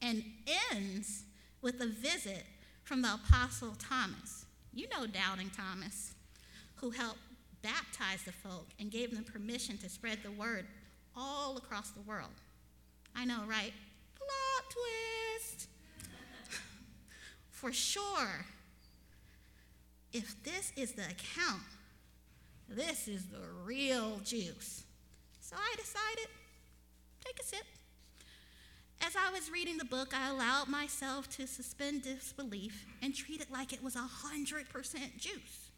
and 0.02 0.24
ends 0.72 1.22
with 1.62 1.80
a 1.80 1.86
visit 1.86 2.42
from 2.82 3.00
the 3.00 3.14
Apostle 3.14 3.76
Thomas. 3.78 4.44
You 4.74 4.88
know 4.88 5.06
Doubting 5.06 5.52
Thomas, 5.56 6.14
who 6.74 6.90
helped 6.90 7.20
baptize 7.62 8.24
the 8.24 8.32
folk 8.32 8.66
and 8.80 8.90
gave 8.90 9.14
them 9.14 9.22
permission 9.22 9.78
to 9.78 9.88
spread 9.88 10.18
the 10.24 10.32
word 10.32 10.66
all 11.16 11.58
across 11.58 11.90
the 11.90 12.02
world. 12.02 12.40
I 13.14 13.24
know, 13.24 13.42
right? 13.46 13.72
Plot 14.16 14.74
twist. 15.38 15.68
For 17.50 17.72
sure, 17.72 18.46
if 20.12 20.42
this 20.42 20.72
is 20.74 20.90
the 20.94 21.04
account, 21.04 21.62
this 22.70 23.08
is 23.08 23.26
the 23.26 23.40
real 23.64 24.20
juice. 24.24 24.84
So 25.40 25.56
I 25.56 25.74
decided, 25.76 26.28
take 27.24 27.38
a 27.40 27.44
sip. 27.44 27.64
As 29.02 29.16
I 29.16 29.32
was 29.32 29.50
reading 29.50 29.76
the 29.76 29.84
book, 29.84 30.14
I 30.14 30.28
allowed 30.28 30.68
myself 30.68 31.28
to 31.36 31.46
suspend 31.46 32.02
disbelief 32.02 32.86
and 33.02 33.14
treat 33.14 33.40
it 33.40 33.50
like 33.50 33.72
it 33.72 33.82
was 33.82 33.96
100% 33.96 35.18
juice. 35.18 35.70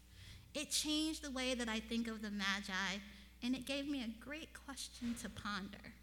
It 0.53 0.69
changed 0.69 1.23
the 1.23 1.31
way 1.31 1.55
that 1.55 1.67
I 1.67 1.79
think 1.79 2.07
of 2.07 2.21
the 2.21 2.29
Magi, 2.29 2.99
and 3.41 3.55
it 3.55 3.65
gave 3.65 3.87
me 3.87 4.03
a 4.03 4.23
great 4.23 4.49
question 4.65 5.15
to 5.21 5.29
ponder. 5.29 5.93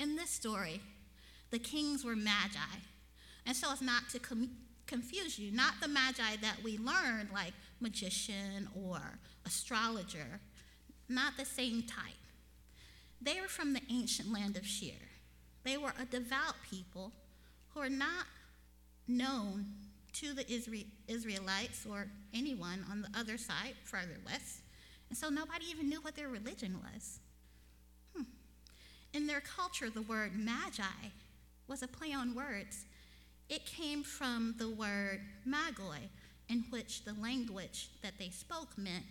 In 0.00 0.16
this 0.16 0.30
story, 0.30 0.80
the 1.50 1.58
kings 1.58 2.04
were 2.04 2.16
Magi. 2.16 2.80
And 3.46 3.56
so 3.56 3.70
as 3.72 3.80
not 3.80 4.08
to 4.10 4.18
com- 4.18 4.50
confuse 4.86 5.38
you, 5.38 5.52
not 5.52 5.74
the 5.80 5.88
Magi 5.88 6.36
that 6.42 6.56
we 6.64 6.76
learned, 6.76 7.30
like 7.32 7.52
magician 7.80 8.68
or 8.74 9.00
astrologer, 9.44 10.40
not 11.08 11.36
the 11.36 11.44
same 11.44 11.82
type. 11.82 12.14
They 13.20 13.40
were 13.40 13.48
from 13.48 13.72
the 13.72 13.82
ancient 13.90 14.32
land 14.32 14.56
of 14.56 14.66
Shir. 14.66 15.00
They 15.64 15.76
were 15.76 15.92
a 16.00 16.04
devout 16.04 16.54
people 16.70 17.12
who 17.74 17.80
are 17.80 17.88
not 17.90 18.26
known 19.08 19.66
to 20.14 20.32
the 20.32 20.46
Israelites 21.08 21.86
or 21.88 22.08
anyone 22.32 22.84
on 22.90 23.02
the 23.02 23.18
other 23.18 23.36
side, 23.36 23.74
farther 23.84 24.18
west. 24.24 24.60
And 25.08 25.18
so 25.18 25.28
nobody 25.28 25.66
even 25.70 25.88
knew 25.88 26.00
what 26.00 26.16
their 26.16 26.28
religion 26.28 26.80
was. 26.82 27.20
Hmm. 28.14 28.22
In 29.12 29.26
their 29.26 29.40
culture, 29.40 29.90
the 29.90 30.02
word 30.02 30.32
magi 30.34 31.10
was 31.68 31.82
a 31.82 31.88
play 31.88 32.12
on 32.12 32.34
words. 32.34 32.84
It 33.48 33.66
came 33.66 34.02
from 34.02 34.54
the 34.58 34.68
word 34.68 35.20
magoi, 35.46 36.08
in 36.48 36.64
which 36.70 37.04
the 37.04 37.14
language 37.14 37.90
that 38.02 38.18
they 38.18 38.30
spoke 38.30 38.76
meant 38.76 39.04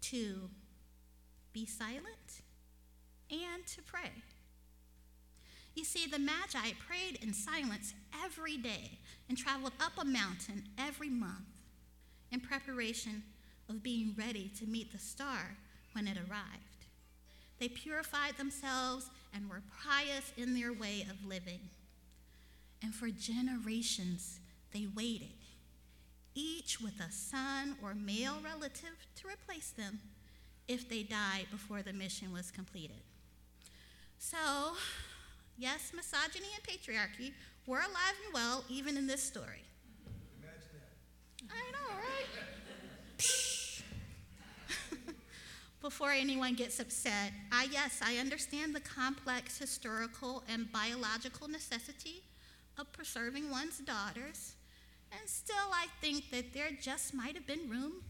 to 0.00 0.48
be 1.52 1.66
silent 1.66 2.42
and 3.30 3.66
to 3.66 3.82
pray. 3.82 4.10
You 5.74 5.84
see, 5.84 6.06
the 6.06 6.18
Magi 6.18 6.72
prayed 6.86 7.18
in 7.22 7.32
silence 7.32 7.94
every 8.24 8.56
day 8.56 8.98
and 9.28 9.38
traveled 9.38 9.74
up 9.80 9.92
a 9.98 10.04
mountain 10.04 10.64
every 10.76 11.08
month 11.08 11.46
in 12.32 12.40
preparation 12.40 13.22
of 13.68 13.82
being 13.82 14.14
ready 14.18 14.50
to 14.58 14.66
meet 14.66 14.92
the 14.92 14.98
star 14.98 15.56
when 15.92 16.08
it 16.08 16.16
arrived. 16.16 16.86
They 17.58 17.68
purified 17.68 18.36
themselves 18.36 19.10
and 19.34 19.48
were 19.48 19.62
pious 19.84 20.32
in 20.36 20.54
their 20.54 20.72
way 20.72 21.06
of 21.08 21.28
living. 21.28 21.60
And 22.82 22.94
for 22.94 23.08
generations, 23.10 24.40
they 24.72 24.86
waited, 24.94 25.28
each 26.38 26.80
with 26.80 27.00
a 27.00 27.10
son 27.10 27.76
or 27.82 27.94
male 27.94 28.36
relative 28.44 28.96
to 29.16 29.26
replace 29.26 29.70
them 29.70 29.98
if 30.68 30.88
they 30.88 31.02
died 31.02 31.46
before 31.50 31.82
the 31.82 31.92
mission 31.92 32.32
was 32.32 32.50
completed. 32.50 33.00
So, 34.18 34.36
yes, 35.56 35.92
misogyny 35.94 36.48
and 36.54 36.62
patriarchy 36.62 37.32
were 37.66 37.78
alive 37.78 38.14
and 38.24 38.34
well 38.34 38.64
even 38.68 38.96
in 38.96 39.06
this 39.06 39.22
story. 39.22 39.64
Imagine 40.42 40.60
that. 40.74 41.54
I 41.54 41.70
know, 41.72 41.94
right? 41.96 42.26
Before 45.80 46.10
anyone 46.10 46.54
gets 46.54 46.80
upset, 46.80 47.32
I 47.50 47.68
yes, 47.72 48.00
I 48.04 48.16
understand 48.16 48.74
the 48.74 48.80
complex 48.80 49.58
historical 49.58 50.42
and 50.48 50.70
biological 50.70 51.48
necessity 51.48 52.22
of 52.78 52.92
preserving 52.92 53.50
one's 53.50 53.78
daughters, 53.78 54.54
and 55.12 55.28
still 55.28 55.56
I 55.72 55.86
think 56.00 56.30
that 56.30 56.52
there 56.52 56.70
just 56.80 57.14
might 57.14 57.34
have 57.34 57.46
been 57.46 57.68
room 57.68 58.02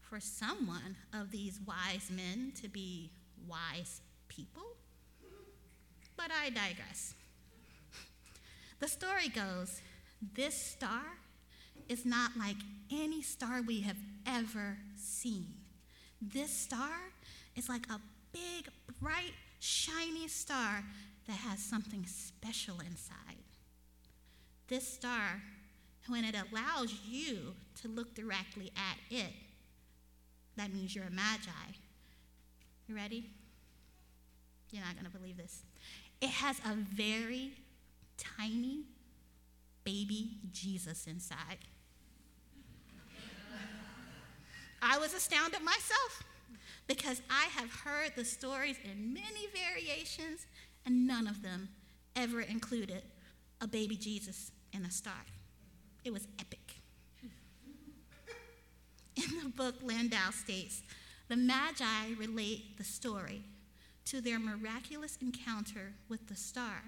for 0.00 0.20
someone 0.20 0.96
of 1.12 1.30
these 1.30 1.60
wise 1.66 2.10
men 2.10 2.52
to 2.60 2.68
be 2.68 3.10
wise 3.48 4.00
people. 4.28 4.62
But 6.16 6.30
I 6.30 6.50
digress. 6.50 7.14
The 8.80 8.88
story 8.88 9.28
goes 9.28 9.80
this 10.34 10.54
star 10.54 11.02
is 11.88 12.04
not 12.04 12.32
like 12.38 12.56
any 12.90 13.22
star 13.22 13.62
we 13.62 13.80
have 13.82 13.96
ever 14.26 14.78
seen. 14.96 15.46
This 16.20 16.50
star 16.50 16.90
is 17.56 17.68
like 17.68 17.86
a 17.88 18.00
big, 18.32 18.68
bright, 19.00 19.32
shiny 19.60 20.28
star 20.28 20.84
that 21.26 21.36
has 21.36 21.58
something 21.58 22.04
special 22.06 22.80
inside. 22.80 23.38
This 24.68 24.86
star, 24.86 25.42
when 26.08 26.24
it 26.24 26.34
allows 26.34 26.92
you 27.08 27.54
to 27.82 27.88
look 27.88 28.14
directly 28.14 28.72
at 28.76 28.98
it, 29.16 29.32
that 30.56 30.72
means 30.72 30.94
you're 30.94 31.04
a 31.04 31.10
magi. 31.10 31.50
You 32.88 32.96
ready? 32.96 33.24
You're 34.70 34.84
not 34.84 34.94
going 34.94 35.10
to 35.10 35.16
believe 35.16 35.36
this. 35.36 35.62
It 36.20 36.30
has 36.30 36.58
a 36.60 36.74
very 36.74 37.52
tiny 38.16 38.84
baby 39.84 40.32
Jesus 40.52 41.06
inside. 41.06 41.58
I 44.82 44.98
was 44.98 45.14
astounded 45.14 45.62
myself 45.62 46.24
because 46.86 47.20
I 47.30 47.46
have 47.58 47.70
heard 47.70 48.12
the 48.16 48.24
stories 48.24 48.76
in 48.84 49.12
many 49.12 49.46
variations, 49.54 50.46
and 50.86 51.06
none 51.06 51.26
of 51.26 51.42
them 51.42 51.68
ever 52.16 52.40
included 52.40 53.02
a 53.60 53.66
baby 53.66 53.96
Jesus 53.96 54.52
in 54.72 54.84
a 54.84 54.90
star. 54.90 55.24
It 56.04 56.12
was 56.12 56.26
epic. 56.38 56.76
In 59.16 59.42
the 59.42 59.50
book, 59.50 59.74
Landau 59.82 60.30
states 60.30 60.82
the 61.28 61.36
Magi 61.36 62.14
relate 62.18 62.78
the 62.78 62.84
story 62.84 63.42
to 64.06 64.20
their 64.20 64.38
miraculous 64.38 65.18
encounter 65.20 65.92
with 66.08 66.26
the 66.28 66.34
star 66.34 66.82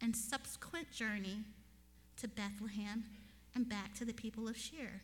and 0.00 0.16
subsequent 0.16 0.90
journey 0.90 1.38
to 2.16 2.28
Bethlehem 2.28 3.04
and 3.54 3.68
back 3.68 3.94
to 3.94 4.04
the 4.04 4.12
people 4.12 4.48
of 4.48 4.56
Shir. 4.56 5.00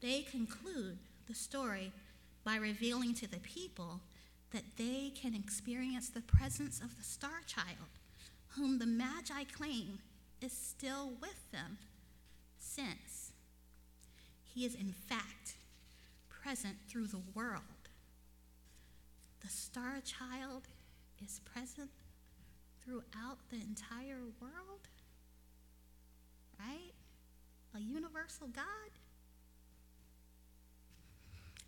They 0.00 0.22
conclude 0.22 0.98
the 1.26 1.34
story 1.34 1.92
by 2.44 2.56
revealing 2.56 3.14
to 3.14 3.28
the 3.28 3.40
people 3.40 4.00
that 4.52 4.76
they 4.76 5.12
can 5.14 5.34
experience 5.34 6.08
the 6.08 6.22
presence 6.22 6.80
of 6.80 6.96
the 6.96 7.04
star 7.04 7.40
child, 7.46 7.88
whom 8.48 8.78
the 8.78 8.86
Magi 8.86 9.44
claim 9.52 9.98
is 10.40 10.52
still 10.52 11.12
with 11.20 11.50
them 11.52 11.78
since 12.58 13.32
he 14.44 14.64
is, 14.64 14.74
in 14.74 14.92
fact, 14.92 15.54
present 16.28 16.76
through 16.88 17.06
the 17.06 17.22
world. 17.34 17.62
The 19.40 19.48
star 19.48 20.00
child 20.04 20.62
is 21.24 21.40
present 21.44 21.90
throughout 22.84 23.38
the 23.50 23.56
entire 23.56 24.20
world, 24.40 24.88
right? 26.58 26.92
A 27.74 27.80
universal 27.80 28.48
God. 28.48 28.64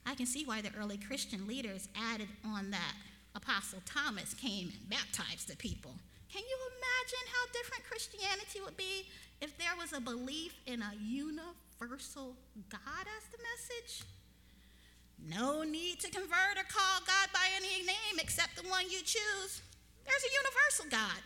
I 0.06 0.14
can 0.14 0.26
see 0.26 0.44
why 0.44 0.60
the 0.60 0.70
early 0.78 0.96
Christian 0.96 1.46
leaders 1.46 1.88
added 1.94 2.28
on 2.44 2.70
that 2.70 2.94
Apostle 3.34 3.80
Thomas 3.84 4.34
came 4.34 4.72
and 4.72 4.90
baptized 4.90 5.48
the 5.48 5.56
people. 5.56 5.92
Can 6.32 6.42
you 6.42 6.58
imagine 7.10 7.32
how 7.32 7.52
different 7.52 7.84
Christianity 7.84 8.60
would 8.64 8.76
be 8.76 9.06
if 9.40 9.56
there 9.58 9.74
was 9.78 9.92
a 9.92 10.00
belief 10.00 10.54
in 10.66 10.82
a 10.82 10.92
universal 11.00 12.34
God 12.70 13.04
as 13.18 13.24
the 13.30 13.38
message? 13.38 14.04
No 15.28 15.62
need 15.62 16.00
to 16.00 16.10
convert 16.10 16.56
or 16.56 16.64
call 16.68 17.00
God 17.06 17.28
by 17.32 17.46
any 17.56 17.84
name 17.84 18.18
except 18.18 18.56
the 18.56 18.68
one 18.68 18.84
you 18.84 19.00
choose. 19.00 19.62
There's 20.04 20.24
a 20.24 20.34
universal 20.42 20.86
God. 20.90 21.22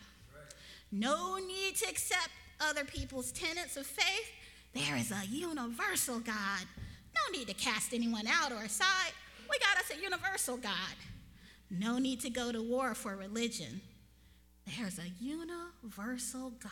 No 0.91 1.37
need 1.37 1.75
to 1.77 1.89
accept 1.89 2.29
other 2.59 2.83
people's 2.83 3.31
tenets 3.31 3.77
of 3.77 3.85
faith. 3.85 4.31
There 4.73 4.97
is 4.97 5.11
a 5.11 5.25
universal 5.27 6.19
God. 6.19 6.65
No 7.15 7.37
need 7.37 7.47
to 7.47 7.53
cast 7.53 7.93
anyone 7.93 8.27
out 8.27 8.51
or 8.51 8.63
aside. 8.63 9.13
We 9.49 9.57
got 9.59 9.77
us 9.77 9.91
a 9.97 10.01
universal 10.01 10.57
God. 10.57 10.95
No 11.69 11.97
need 11.97 12.21
to 12.21 12.29
go 12.29 12.51
to 12.51 12.61
war 12.61 12.93
for 12.95 13.15
religion. 13.15 13.81
There's 14.65 14.97
a 14.99 15.09
universal 15.19 16.51
God. 16.61 16.71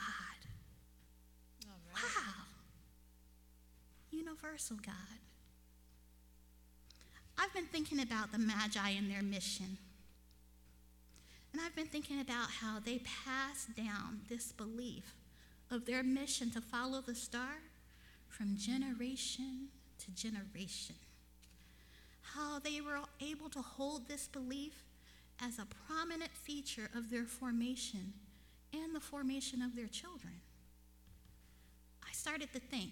Wow. 1.93 2.45
Universal 4.12 4.77
God. 4.86 4.95
I've 7.38 7.53
been 7.53 7.65
thinking 7.65 7.99
about 7.99 8.32
the 8.32 8.39
Magi 8.39 8.89
and 8.89 9.12
their 9.12 9.21
mission. 9.21 9.77
And 11.51 11.62
I've 11.62 11.75
been 11.75 11.88
thinking 11.88 12.19
about 12.19 12.49
how 12.49 12.79
they 12.79 12.99
passed 12.99 13.75
down 13.75 14.21
this 14.27 14.51
belief 14.51 15.13
of 15.69 15.86
their 15.86 16.03
mission 16.03 16.49
to 16.51 16.62
follow 16.62 17.01
the 17.01 17.15
star 17.15 17.62
from 18.27 18.58
generation 18.58 19.67
to 19.99 20.12
generation. 20.12 20.95
How 22.21 22.58
they 22.58 22.82
were 22.82 22.99
able 23.21 23.49
to 23.49 23.62
hold 23.62 24.08
this 24.08 24.27
belief 24.27 24.84
as 25.41 25.60
a 25.60 25.67
prominent 25.88 26.32
feature 26.32 26.89
of 26.96 27.10
their 27.10 27.26
formation 27.26 28.13
and 28.74 28.96
the 28.96 29.00
formation 29.00 29.62
of 29.62 29.76
their 29.76 29.88
children. 29.88 30.34
I 32.08 32.12
started 32.13 32.52
to 32.54 32.60
think 32.60 32.91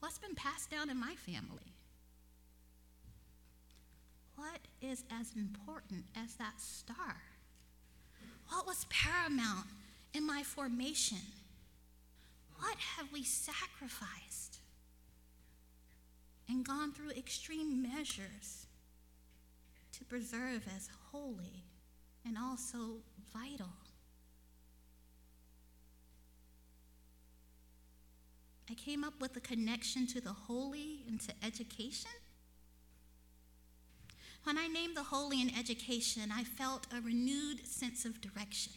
what's 0.00 0.18
been 0.18 0.34
passed 0.34 0.70
down 0.70 0.90
in 0.90 0.98
my 0.98 1.14
family? 1.14 1.72
What 4.36 4.58
is 4.80 5.04
as 5.20 5.32
important 5.36 6.04
as 6.16 6.34
that 6.34 6.60
star? 6.60 7.16
What 8.48 8.66
was 8.66 8.86
paramount 8.90 9.66
in 10.12 10.26
my 10.26 10.42
formation? 10.42 11.18
What 12.58 12.76
have 12.96 13.12
we 13.12 13.22
sacrificed 13.22 14.51
and 16.48 16.66
gone 16.66 16.92
through 16.92 17.10
extreme 17.10 17.82
measures 17.82 18.66
to 19.92 20.04
preserve 20.04 20.66
as 20.76 20.88
holy 21.10 21.64
and 22.24 22.36
also 22.38 23.00
vital? 23.32 23.68
I 28.70 28.74
came 28.74 29.04
up 29.04 29.20
with 29.20 29.36
a 29.36 29.40
connection 29.40 30.06
to 30.08 30.20
the 30.20 30.32
holy 30.32 31.02
and 31.06 31.20
to 31.20 31.32
education. 31.44 32.10
When 34.44 34.56
I 34.56 34.66
named 34.66 34.96
the 34.96 35.02
holy 35.02 35.42
in 35.42 35.50
education, 35.56 36.30
I 36.32 36.44
felt 36.44 36.86
a 36.90 37.00
renewed 37.00 37.66
sense 37.66 38.04
of 38.04 38.20
direction. 38.20 38.72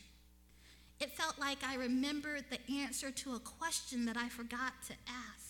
It 0.99 1.12
felt 1.12 1.39
like 1.39 1.63
I 1.63 1.75
remembered 1.75 2.45
the 2.49 2.60
answer 2.82 3.12
to 3.12 3.36
a 3.36 3.39
question 3.39 4.06
that 4.06 4.17
I 4.17 4.28
forgot 4.28 4.73
to 4.88 4.93
ask. 5.08 5.44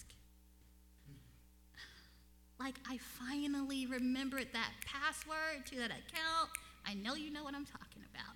Like 2.59 2.75
I 2.89 2.97
finally 2.97 3.85
remembered 3.85 4.47
that 4.53 4.71
password 4.85 5.65
to 5.67 5.75
that 5.77 5.91
account. 5.91 6.49
I 6.85 6.93
know 6.93 7.15
you 7.15 7.31
know 7.31 7.43
what 7.43 7.55
I'm 7.55 7.65
talking 7.65 8.03
about. 8.13 8.35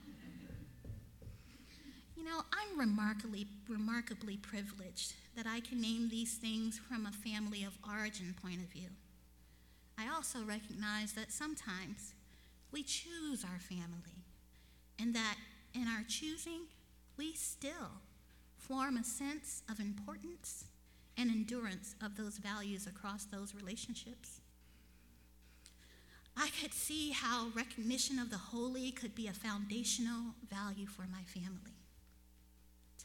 You 2.17 2.25
know, 2.25 2.41
I'm 2.51 2.77
remarkably, 2.77 3.47
remarkably 3.69 4.38
privileged 4.38 5.13
that 5.38 5.45
I 5.47 5.62
can 5.62 5.79
name 5.79 6.10
these 6.10 6.34
things 6.36 6.77
from 6.77 7.05
a 7.05 7.12
family 7.12 7.63
of 7.63 7.77
origin 7.88 8.36
point 8.41 8.62
of 8.62 8.67
view. 8.67 8.89
I 9.97 10.13
also 10.13 10.39
recognize 10.43 11.13
that 11.13 11.32
sometimes 11.32 12.13
we 12.71 12.84
choose 12.84 13.43
our 13.43 13.60
family, 13.60 14.23
and 14.99 15.15
that 15.15 15.36
in 15.73 15.88
our 15.88 16.03
choosing, 16.08 16.67
we 17.17 17.34
still 17.34 18.01
form 18.58 18.97
a 18.97 19.03
sense 19.03 19.63
of 19.69 19.79
importance 19.79 20.65
and 21.19 21.29
endurance 21.29 21.95
of 22.01 22.15
those 22.15 22.38
values 22.38 22.88
across 22.88 23.25
those 23.25 23.53
relationships. 23.53 24.39
I 26.38 26.49
could 26.62 26.73
see 26.73 27.12
how 27.12 27.49
recognition 27.53 28.17
of 28.17 28.29
the 28.29 28.38
holy 28.38 28.91
could 28.91 29.13
be 29.13 29.27
a 29.27 29.34
foundational 29.34 30.36
value 30.49 30.88
for 30.88 31.01
my 31.12 31.23
family. 31.25 31.75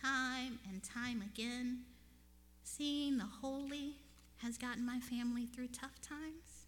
Time 0.01 0.61
and 0.71 0.83
time 0.85 1.23
again, 1.23 1.81
seeing 2.63 3.19
the 3.19 3.25
holy 3.25 3.97
has 4.39 4.59
gotten 4.59 4.87
my 4.87 5.01
family 5.01 5.47
through 5.47 5.69
tough 5.69 6.01
times 6.01 6.67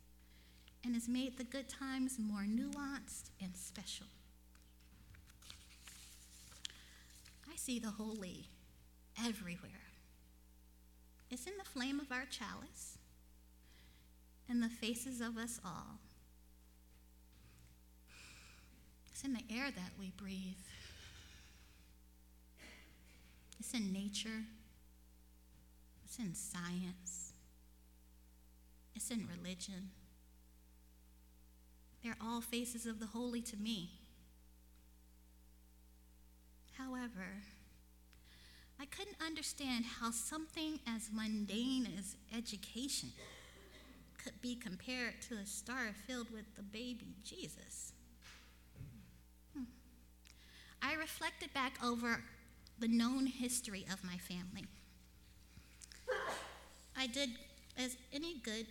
and 0.84 0.94
has 0.94 1.08
made 1.08 1.38
the 1.38 1.44
good 1.44 1.68
times 1.68 2.16
more 2.18 2.44
nuanced 2.44 3.30
and 3.40 3.54
special. 3.54 4.06
I 7.48 7.54
see 7.56 7.78
the 7.78 7.90
holy 7.90 8.48
everywhere. 9.24 9.85
It's 11.30 11.46
in 11.46 11.54
the 11.58 11.64
flame 11.64 12.00
of 12.00 12.12
our 12.12 12.24
chalice 12.30 12.98
and 14.48 14.62
the 14.62 14.68
faces 14.68 15.20
of 15.20 15.36
us 15.36 15.60
all. 15.64 15.98
It's 19.10 19.24
in 19.24 19.32
the 19.32 19.44
air 19.50 19.70
that 19.70 19.92
we 19.98 20.12
breathe. 20.16 20.54
It's 23.58 23.74
in 23.74 23.92
nature. 23.92 24.44
It's 26.04 26.18
in 26.18 26.34
science. 26.34 27.32
It's 28.94 29.10
in 29.10 29.26
religion. 29.26 29.90
They're 32.04 32.16
all 32.22 32.40
faces 32.40 32.86
of 32.86 33.00
the 33.00 33.06
holy 33.06 33.42
to 33.42 33.56
me. 33.56 33.90
However, 36.78 37.42
I 38.80 38.84
couldn't 38.86 39.16
understand 39.24 39.84
how 40.00 40.10
something 40.10 40.80
as 40.86 41.10
mundane 41.12 41.88
as 41.98 42.16
education 42.36 43.10
could 44.22 44.40
be 44.42 44.54
compared 44.54 45.22
to 45.28 45.36
a 45.36 45.46
star 45.46 45.94
filled 46.06 46.30
with 46.32 46.44
the 46.56 46.62
baby 46.62 47.14
Jesus. 47.24 47.92
Hmm. 49.54 49.64
I 50.82 50.94
reflected 50.94 51.54
back 51.54 51.78
over 51.82 52.22
the 52.78 52.88
known 52.88 53.26
history 53.26 53.86
of 53.90 54.04
my 54.04 54.16
family. 54.18 54.66
I 56.96 57.06
did 57.06 57.30
as 57.78 57.96
any 58.12 58.38
good 58.42 58.66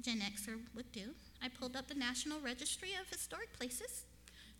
Gen 0.00 0.20
Xer 0.20 0.58
would 0.74 0.92
do. 0.92 1.14
I 1.42 1.48
pulled 1.48 1.76
up 1.76 1.88
the 1.88 1.94
National 1.94 2.40
Registry 2.40 2.90
of 3.00 3.08
Historic 3.08 3.52
Places 3.52 4.04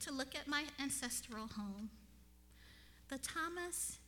to 0.00 0.12
look 0.12 0.34
at 0.34 0.48
my 0.48 0.64
ancestral 0.80 1.48
home, 1.56 1.90
the 3.08 3.18
Thomas 3.18 3.98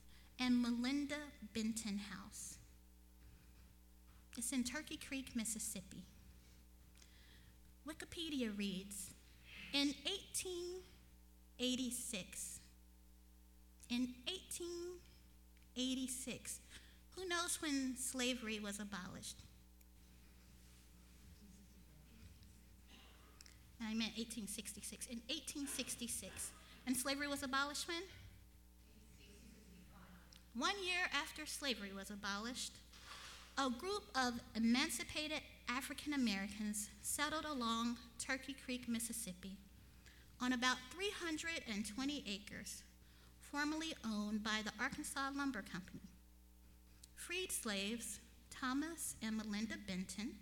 and 0.41 0.61
Melinda 0.63 1.19
Benton 1.55 1.99
House. 1.99 2.57
It's 4.37 4.53
in 4.53 4.65
Turkey 4.65 4.97
Creek, 4.97 5.37
Mississippi. 5.37 6.03
Wikipedia 7.87 8.51
reads 8.57 9.11
In 9.73 9.95
1886, 10.05 12.61
in 13.91 14.15
1886, 14.27 16.61
who 17.17 17.29
knows 17.29 17.61
when 17.61 17.97
slavery 17.99 18.59
was 18.59 18.81
abolished? 18.81 19.43
I 23.83 23.95
meant 23.95 24.17
1866. 24.17 25.07
In 25.07 25.21
1866. 25.29 26.53
And 26.87 26.97
slavery 26.97 27.29
was 27.29 27.43
abolished 27.43 27.87
when? 27.89 28.03
One 30.55 30.75
year 30.85 31.07
after 31.15 31.47
slavery 31.47 31.93
was 31.97 32.11
abolished, 32.11 32.73
a 33.57 33.71
group 33.71 34.03
of 34.17 34.41
emancipated 34.57 35.41
African 35.69 36.13
Americans 36.13 36.91
settled 37.03 37.45
along 37.45 37.97
Turkey 38.19 38.57
Creek, 38.65 38.89
Mississippi, 38.89 39.57
on 40.41 40.53
about 40.53 40.79
320 40.91 42.25
acres 42.27 42.83
formerly 43.41 43.95
owned 44.05 44.43
by 44.43 44.61
the 44.65 44.73
Arkansas 44.81 45.31
Lumber 45.37 45.63
Company. 45.63 46.03
Freed 47.15 47.53
slaves, 47.53 48.19
Thomas 48.51 49.15
and 49.23 49.37
Melinda 49.37 49.75
Benton, 49.87 50.35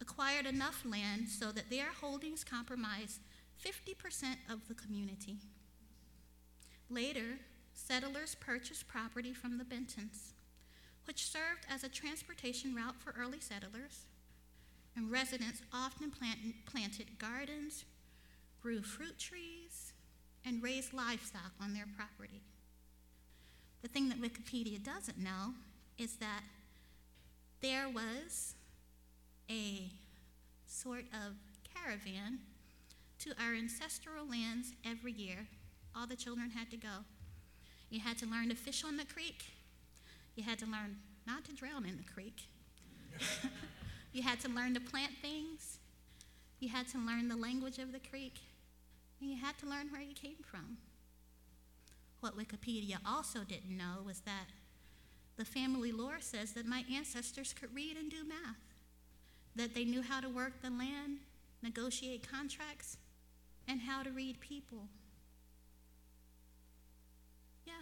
acquired 0.00 0.46
enough 0.46 0.84
land 0.84 1.28
so 1.28 1.52
that 1.52 1.70
their 1.70 1.90
holdings 2.00 2.42
comprised 2.42 3.20
50% 3.64 4.36
of 4.50 4.66
the 4.66 4.74
community. 4.74 5.36
Later, 6.90 7.38
settlers 7.74 8.34
purchased 8.34 8.88
property 8.88 9.32
from 9.32 9.58
the 9.58 9.64
Bentons, 9.64 10.32
which 11.06 11.26
served 11.26 11.66
as 11.68 11.82
a 11.82 11.88
transportation 11.88 12.74
route 12.74 12.96
for 12.96 13.14
early 13.18 13.40
settlers, 13.40 14.06
and 14.96 15.10
residents 15.10 15.62
often 15.72 16.10
plant, 16.10 16.38
planted 16.66 17.18
gardens, 17.18 17.84
grew 18.60 18.82
fruit 18.82 19.18
trees, 19.18 19.92
and 20.44 20.62
raised 20.62 20.92
livestock 20.92 21.52
on 21.60 21.74
their 21.74 21.86
property. 21.96 22.42
The 23.82 23.88
thing 23.88 24.08
that 24.08 24.20
Wikipedia 24.20 24.82
doesn't 24.82 25.18
know 25.18 25.54
is 25.98 26.16
that 26.16 26.42
there 27.60 27.88
was 27.88 28.54
a 29.50 29.90
sort 30.66 31.04
of 31.12 31.34
caravan 31.74 32.38
to 33.20 33.30
our 33.40 33.54
ancestral 33.54 34.28
lands 34.28 34.72
every 34.84 35.12
year. 35.12 35.46
All 35.96 36.06
the 36.06 36.16
children 36.16 36.50
had 36.50 36.70
to 36.70 36.76
go. 36.76 37.04
You 37.92 38.00
had 38.00 38.16
to 38.20 38.26
learn 38.26 38.48
to 38.48 38.54
fish 38.54 38.84
on 38.84 38.96
the 38.96 39.04
creek. 39.04 39.44
You 40.34 40.44
had 40.44 40.58
to 40.60 40.64
learn 40.64 40.96
not 41.26 41.44
to 41.44 41.52
drown 41.52 41.84
in 41.84 41.98
the 41.98 42.10
creek. 42.10 42.40
you 44.14 44.22
had 44.22 44.40
to 44.40 44.48
learn 44.48 44.72
to 44.72 44.80
plant 44.80 45.12
things. 45.20 45.78
You 46.58 46.70
had 46.70 46.88
to 46.88 46.98
learn 46.98 47.28
the 47.28 47.36
language 47.36 47.78
of 47.78 47.92
the 47.92 48.00
creek. 48.00 48.40
And 49.20 49.28
you 49.28 49.36
had 49.36 49.58
to 49.58 49.66
learn 49.66 49.88
where 49.90 50.00
you 50.00 50.14
came 50.14 50.38
from. 50.42 50.78
What 52.20 52.34
Wikipedia 52.34 52.96
also 53.06 53.40
didn't 53.40 53.76
know 53.76 54.02
was 54.06 54.20
that 54.20 54.46
the 55.36 55.44
family 55.44 55.92
lore 55.92 56.20
says 56.20 56.52
that 56.52 56.64
my 56.64 56.84
ancestors 56.90 57.52
could 57.52 57.74
read 57.74 57.98
and 57.98 58.10
do 58.10 58.24
math, 58.26 58.56
that 59.54 59.74
they 59.74 59.84
knew 59.84 60.00
how 60.00 60.20
to 60.20 60.30
work 60.30 60.62
the 60.62 60.70
land, 60.70 61.18
negotiate 61.62 62.26
contracts, 62.26 62.96
and 63.68 63.82
how 63.82 64.02
to 64.02 64.10
read 64.10 64.40
people. 64.40 64.88
Yeah. 67.66 67.72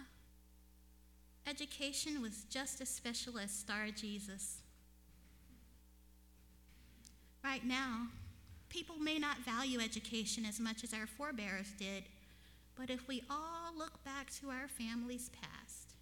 Education 1.50 2.22
was 2.22 2.44
just 2.48 2.80
as 2.80 2.88
special 2.88 3.36
as 3.36 3.50
Star 3.50 3.88
Jesus. 3.88 4.58
Right 7.42 7.66
now, 7.66 8.06
people 8.68 8.94
may 8.98 9.18
not 9.18 9.38
value 9.38 9.80
education 9.80 10.44
as 10.46 10.60
much 10.60 10.84
as 10.84 10.94
our 10.94 11.08
forebears 11.08 11.72
did, 11.76 12.04
but 12.76 12.88
if 12.88 13.08
we 13.08 13.24
all 13.28 13.76
look 13.76 14.04
back 14.04 14.30
to 14.34 14.50
our 14.50 14.68
family's 14.68 15.28
past, 15.42 15.94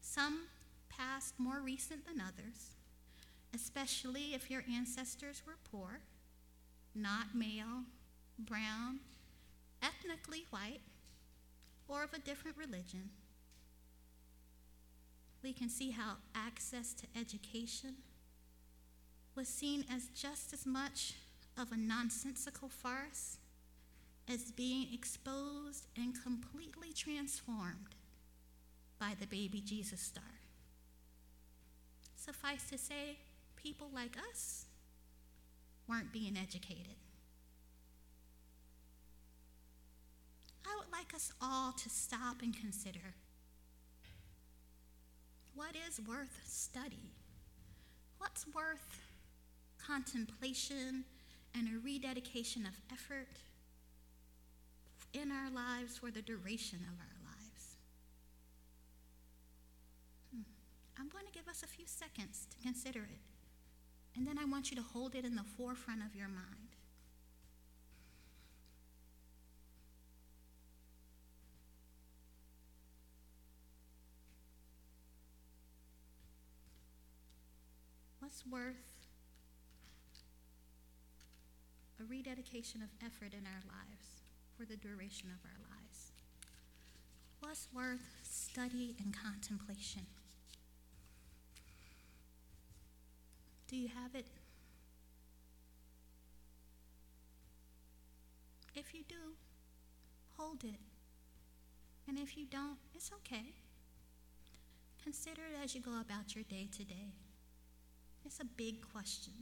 some 0.00 0.44
past 0.88 1.34
more 1.36 1.60
recent 1.62 2.06
than 2.06 2.18
others, 2.18 2.70
especially 3.54 4.32
if 4.32 4.50
your 4.50 4.64
ancestors 4.74 5.42
were 5.46 5.58
poor, 5.70 6.00
not 6.94 7.34
male, 7.34 7.84
brown, 8.38 9.00
ethnically 9.82 10.46
white, 10.48 10.80
or 11.86 12.02
of 12.02 12.14
a 12.14 12.18
different 12.18 12.56
religion, 12.56 13.10
we 15.46 15.52
can 15.52 15.68
see 15.68 15.92
how 15.92 16.14
access 16.34 16.92
to 16.92 17.06
education 17.16 17.94
was 19.36 19.46
seen 19.46 19.84
as 19.88 20.08
just 20.08 20.52
as 20.52 20.66
much 20.66 21.12
of 21.56 21.70
a 21.70 21.76
nonsensical 21.76 22.68
farce 22.68 23.36
as 24.28 24.50
being 24.50 24.88
exposed 24.92 25.86
and 25.96 26.20
completely 26.20 26.92
transformed 26.92 27.94
by 28.98 29.12
the 29.20 29.26
baby 29.28 29.62
Jesus 29.64 30.00
star. 30.00 30.40
Suffice 32.16 32.68
to 32.70 32.76
say, 32.76 33.18
people 33.54 33.88
like 33.94 34.16
us 34.28 34.64
weren't 35.88 36.12
being 36.12 36.36
educated. 36.36 36.96
I 40.66 40.76
would 40.76 40.90
like 40.90 41.14
us 41.14 41.32
all 41.40 41.70
to 41.70 41.88
stop 41.88 42.42
and 42.42 42.52
consider 42.52 43.14
what 45.56 45.74
is 45.88 46.00
worth 46.06 46.40
study? 46.44 47.10
What's 48.18 48.46
worth 48.54 49.06
contemplation, 49.86 51.04
and 51.54 51.68
a 51.68 51.78
rededication 51.78 52.66
of 52.66 52.72
effort 52.92 53.28
in 55.14 55.30
our 55.30 55.50
lives 55.50 55.96
for 55.98 56.10
the 56.10 56.22
duration 56.22 56.80
of 56.80 56.98
our 56.98 57.16
lives. 57.24 57.76
Hmm. 60.34 60.42
I'm 60.98 61.08
going 61.08 61.24
to 61.26 61.32
give 61.32 61.48
us 61.48 61.62
a 61.62 61.66
few 61.66 61.86
seconds 61.86 62.46
to 62.50 62.56
consider 62.62 63.00
it, 63.00 63.22
and 64.16 64.26
then 64.26 64.38
I 64.38 64.44
want 64.44 64.70
you 64.70 64.76
to 64.76 64.82
hold 64.82 65.14
it 65.14 65.24
in 65.24 65.36
the 65.36 65.44
forefront 65.56 66.02
of 66.02 66.14
your 66.14 66.28
mind. 66.28 66.65
What's 78.36 78.52
worth 78.52 78.76
a 81.98 82.04
rededication 82.04 82.82
of 82.82 82.90
effort 83.00 83.32
in 83.32 83.46
our 83.46 83.62
lives 83.64 84.20
for 84.58 84.66
the 84.66 84.76
duration 84.76 85.30
of 85.30 85.38
our 85.42 85.56
lives? 85.74 86.12
What's 87.40 87.68
worth 87.74 88.04
study 88.22 88.94
and 89.02 89.16
contemplation? 89.16 90.02
Do 93.70 93.76
you 93.78 93.88
have 93.88 94.14
it? 94.14 94.26
If 98.74 98.92
you 98.92 99.00
do, 99.08 99.32
hold 100.36 100.62
it. 100.62 100.80
And 102.06 102.18
if 102.18 102.36
you 102.36 102.44
don't, 102.44 102.76
it's 102.94 103.10
okay. 103.14 103.54
Consider 105.02 105.40
it 105.40 105.64
as 105.64 105.74
you 105.74 105.80
go 105.80 105.98
about 105.98 106.34
your 106.34 106.44
day 106.44 106.68
today. 106.70 107.14
It's 108.26 108.40
a 108.40 108.44
big 108.44 108.80
question. 108.92 109.32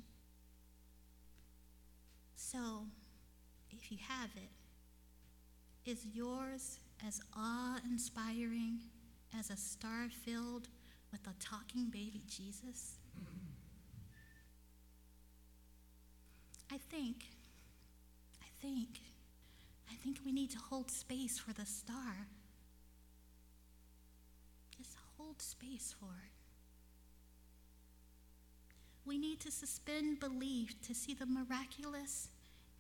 So, 2.36 2.84
if 3.70 3.90
you 3.90 3.96
have 4.06 4.28
it, 4.36 5.90
is 5.90 6.04
yours 6.12 6.80
as 7.06 7.18
awe 7.34 7.78
inspiring 7.90 8.80
as 9.38 9.48
a 9.48 9.56
star 9.56 10.08
filled 10.24 10.68
with 11.10 11.26
a 11.26 11.32
talking 11.42 11.86
baby 11.86 12.20
Jesus? 12.28 12.98
I 16.70 16.76
think, 16.76 17.24
I 18.42 18.46
think, 18.60 19.00
I 19.90 19.94
think 19.94 20.18
we 20.26 20.32
need 20.32 20.50
to 20.50 20.58
hold 20.58 20.90
space 20.90 21.38
for 21.38 21.54
the 21.54 21.64
star. 21.64 22.28
Just 24.76 24.94
hold 25.16 25.40
space 25.40 25.94
for 25.98 26.10
it. 26.26 26.33
We 29.06 29.18
need 29.18 29.40
to 29.40 29.50
suspend 29.50 30.20
belief 30.20 30.80
to 30.86 30.94
see 30.94 31.14
the 31.14 31.26
miraculous 31.26 32.28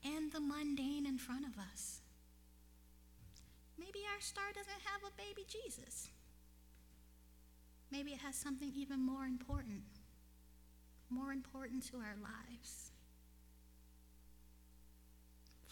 and 0.04 0.32
the 0.32 0.40
mundane 0.40 1.06
in 1.06 1.18
front 1.18 1.46
of 1.46 1.58
us. 1.58 2.00
Maybe 3.78 4.00
our 4.12 4.20
star 4.20 4.46
doesn't 4.54 4.72
have 4.84 5.02
a 5.06 5.16
baby 5.16 5.46
Jesus. 5.48 6.08
Maybe 7.90 8.12
it 8.12 8.20
has 8.20 8.34
something 8.34 8.72
even 8.74 9.00
more 9.04 9.24
important, 9.24 9.82
more 11.10 11.32
important 11.32 11.86
to 11.90 11.98
our 11.98 12.16
lives. 12.22 12.90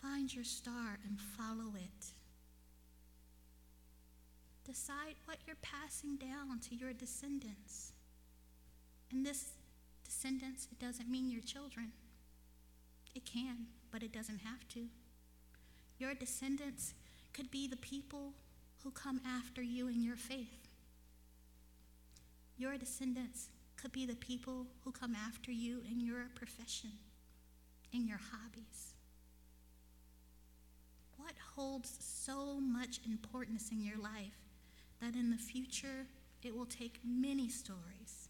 Find 0.00 0.32
your 0.32 0.44
star 0.44 0.98
and 1.06 1.18
follow 1.18 1.74
it. 1.76 2.12
Decide 4.64 5.16
what 5.24 5.38
you're 5.46 5.56
passing 5.62 6.16
down 6.16 6.60
to 6.68 6.74
your 6.74 6.92
descendants. 6.92 7.92
And 9.10 9.24
this 9.24 9.50
descendants, 10.12 10.68
it 10.70 10.78
doesn't 10.78 11.10
mean 11.10 11.30
your 11.30 11.40
children. 11.40 11.92
It 13.14 13.24
can, 13.24 13.66
but 13.90 14.02
it 14.02 14.12
doesn't 14.12 14.40
have 14.40 14.68
to. 14.68 14.86
Your 15.98 16.14
descendants 16.14 16.94
could 17.32 17.50
be 17.50 17.66
the 17.66 17.76
people 17.76 18.32
who 18.82 18.90
come 18.90 19.20
after 19.26 19.62
you 19.62 19.88
in 19.88 20.02
your 20.02 20.16
faith. 20.16 20.68
Your 22.58 22.76
descendants 22.76 23.48
could 23.76 23.92
be 23.92 24.04
the 24.04 24.16
people 24.16 24.66
who 24.84 24.92
come 24.92 25.14
after 25.14 25.50
you 25.50 25.82
in 25.90 26.00
your 26.00 26.26
profession, 26.34 26.90
in 27.92 28.06
your 28.06 28.20
hobbies. 28.30 28.94
What 31.16 31.34
holds 31.56 31.96
so 32.00 32.60
much 32.60 33.00
importance 33.06 33.70
in 33.72 33.82
your 33.82 33.98
life 33.98 34.38
that 35.00 35.14
in 35.14 35.30
the 35.30 35.36
future 35.36 36.06
it 36.42 36.54
will 36.54 36.66
take 36.66 37.00
many 37.04 37.48
stories 37.48 38.28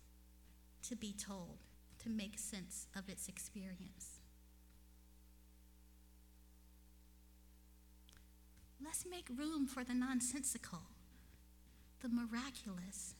to 0.88 0.97
be 0.97 1.12
told 1.12 1.59
to 2.02 2.10
make 2.10 2.38
sense 2.38 2.86
of 2.96 3.08
its 3.08 3.28
experience? 3.28 4.20
Let's 8.84 9.04
make 9.08 9.28
room 9.36 9.66
for 9.66 9.84
the 9.84 9.94
nonsensical, 9.94 10.82
the 12.00 12.08
miraculous, 12.08 13.14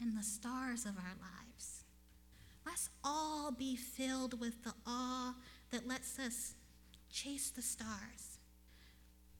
and 0.00 0.16
the 0.16 0.22
stars 0.22 0.84
of 0.84 0.96
our 0.98 1.14
lives. 1.18 1.84
Let's 2.66 2.90
all 3.02 3.50
be 3.50 3.76
filled 3.76 4.38
with 4.38 4.62
the 4.64 4.74
awe 4.86 5.34
that 5.70 5.88
lets 5.88 6.18
us 6.18 6.54
chase 7.10 7.50
the 7.50 7.62
stars. 7.62 8.38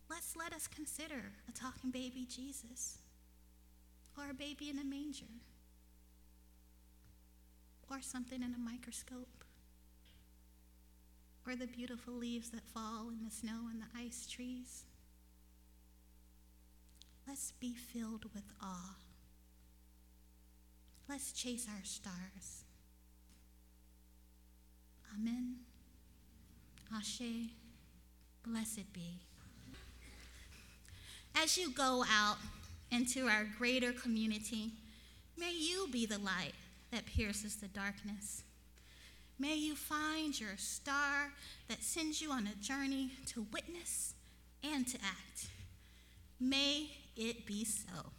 Let's 0.09 0.37
let 0.37 0.53
us 0.53 0.67
consider 0.67 1.33
a 1.49 1.53
talking 1.53 1.91
baby 1.91 2.27
Jesus 2.29 2.99
or 4.17 4.31
a 4.31 4.35
baby 4.35 4.71
in 4.71 4.79
a 4.79 4.85
manger 4.85 5.27
or 7.91 8.01
something 8.01 8.43
in 8.43 8.55
a 8.55 8.59
microscope 8.59 9.45
or 11.47 11.55
the 11.55 11.67
beautiful 11.67 12.15
leaves 12.15 12.51
that 12.51 12.63
fall 12.75 13.09
in 13.09 13.25
the 13.25 13.31
snow 13.31 13.69
and 13.71 13.81
the 13.81 13.87
ice 13.97 14.27
trees. 14.27 14.83
Let's 17.27 17.53
be 17.53 17.75
filled 17.75 18.25
with 18.35 18.45
awe. 18.61 18.97
Let's 21.09 21.33
chase 21.33 21.67
our 21.69 21.85
stars. 21.85 22.65
Amen. 25.15 25.57
Ashe. 26.95 27.51
Blessed 28.45 28.93
be. 28.93 29.21
As 31.35 31.57
you 31.59 31.73
go 31.73 32.05
out 32.11 32.39
into 32.91 33.27
our 33.27 33.47
greater 33.59 33.93
community, 33.93 34.73
may 35.37 35.53
you 35.53 35.89
be 35.93 36.07
the 36.07 36.19
light 36.19 36.55
that 36.97 37.05
pierces 37.05 37.57
the 37.57 37.69
darkness. 37.69 38.43
May 39.39 39.55
you 39.55 39.75
find 39.77 40.41
your 40.41 40.57
star 40.57 41.31
that 41.69 41.83
sends 41.83 42.23
you 42.23 42.31
on 42.31 42.47
a 42.47 42.55
journey 42.55 43.11
to 43.27 43.47
witness 43.53 44.15
and 44.65 44.89
to 44.89 44.97
act. 45.05 45.49
May 46.41 46.89
it 47.15 47.45
be 47.45 47.67
so. 47.67 48.13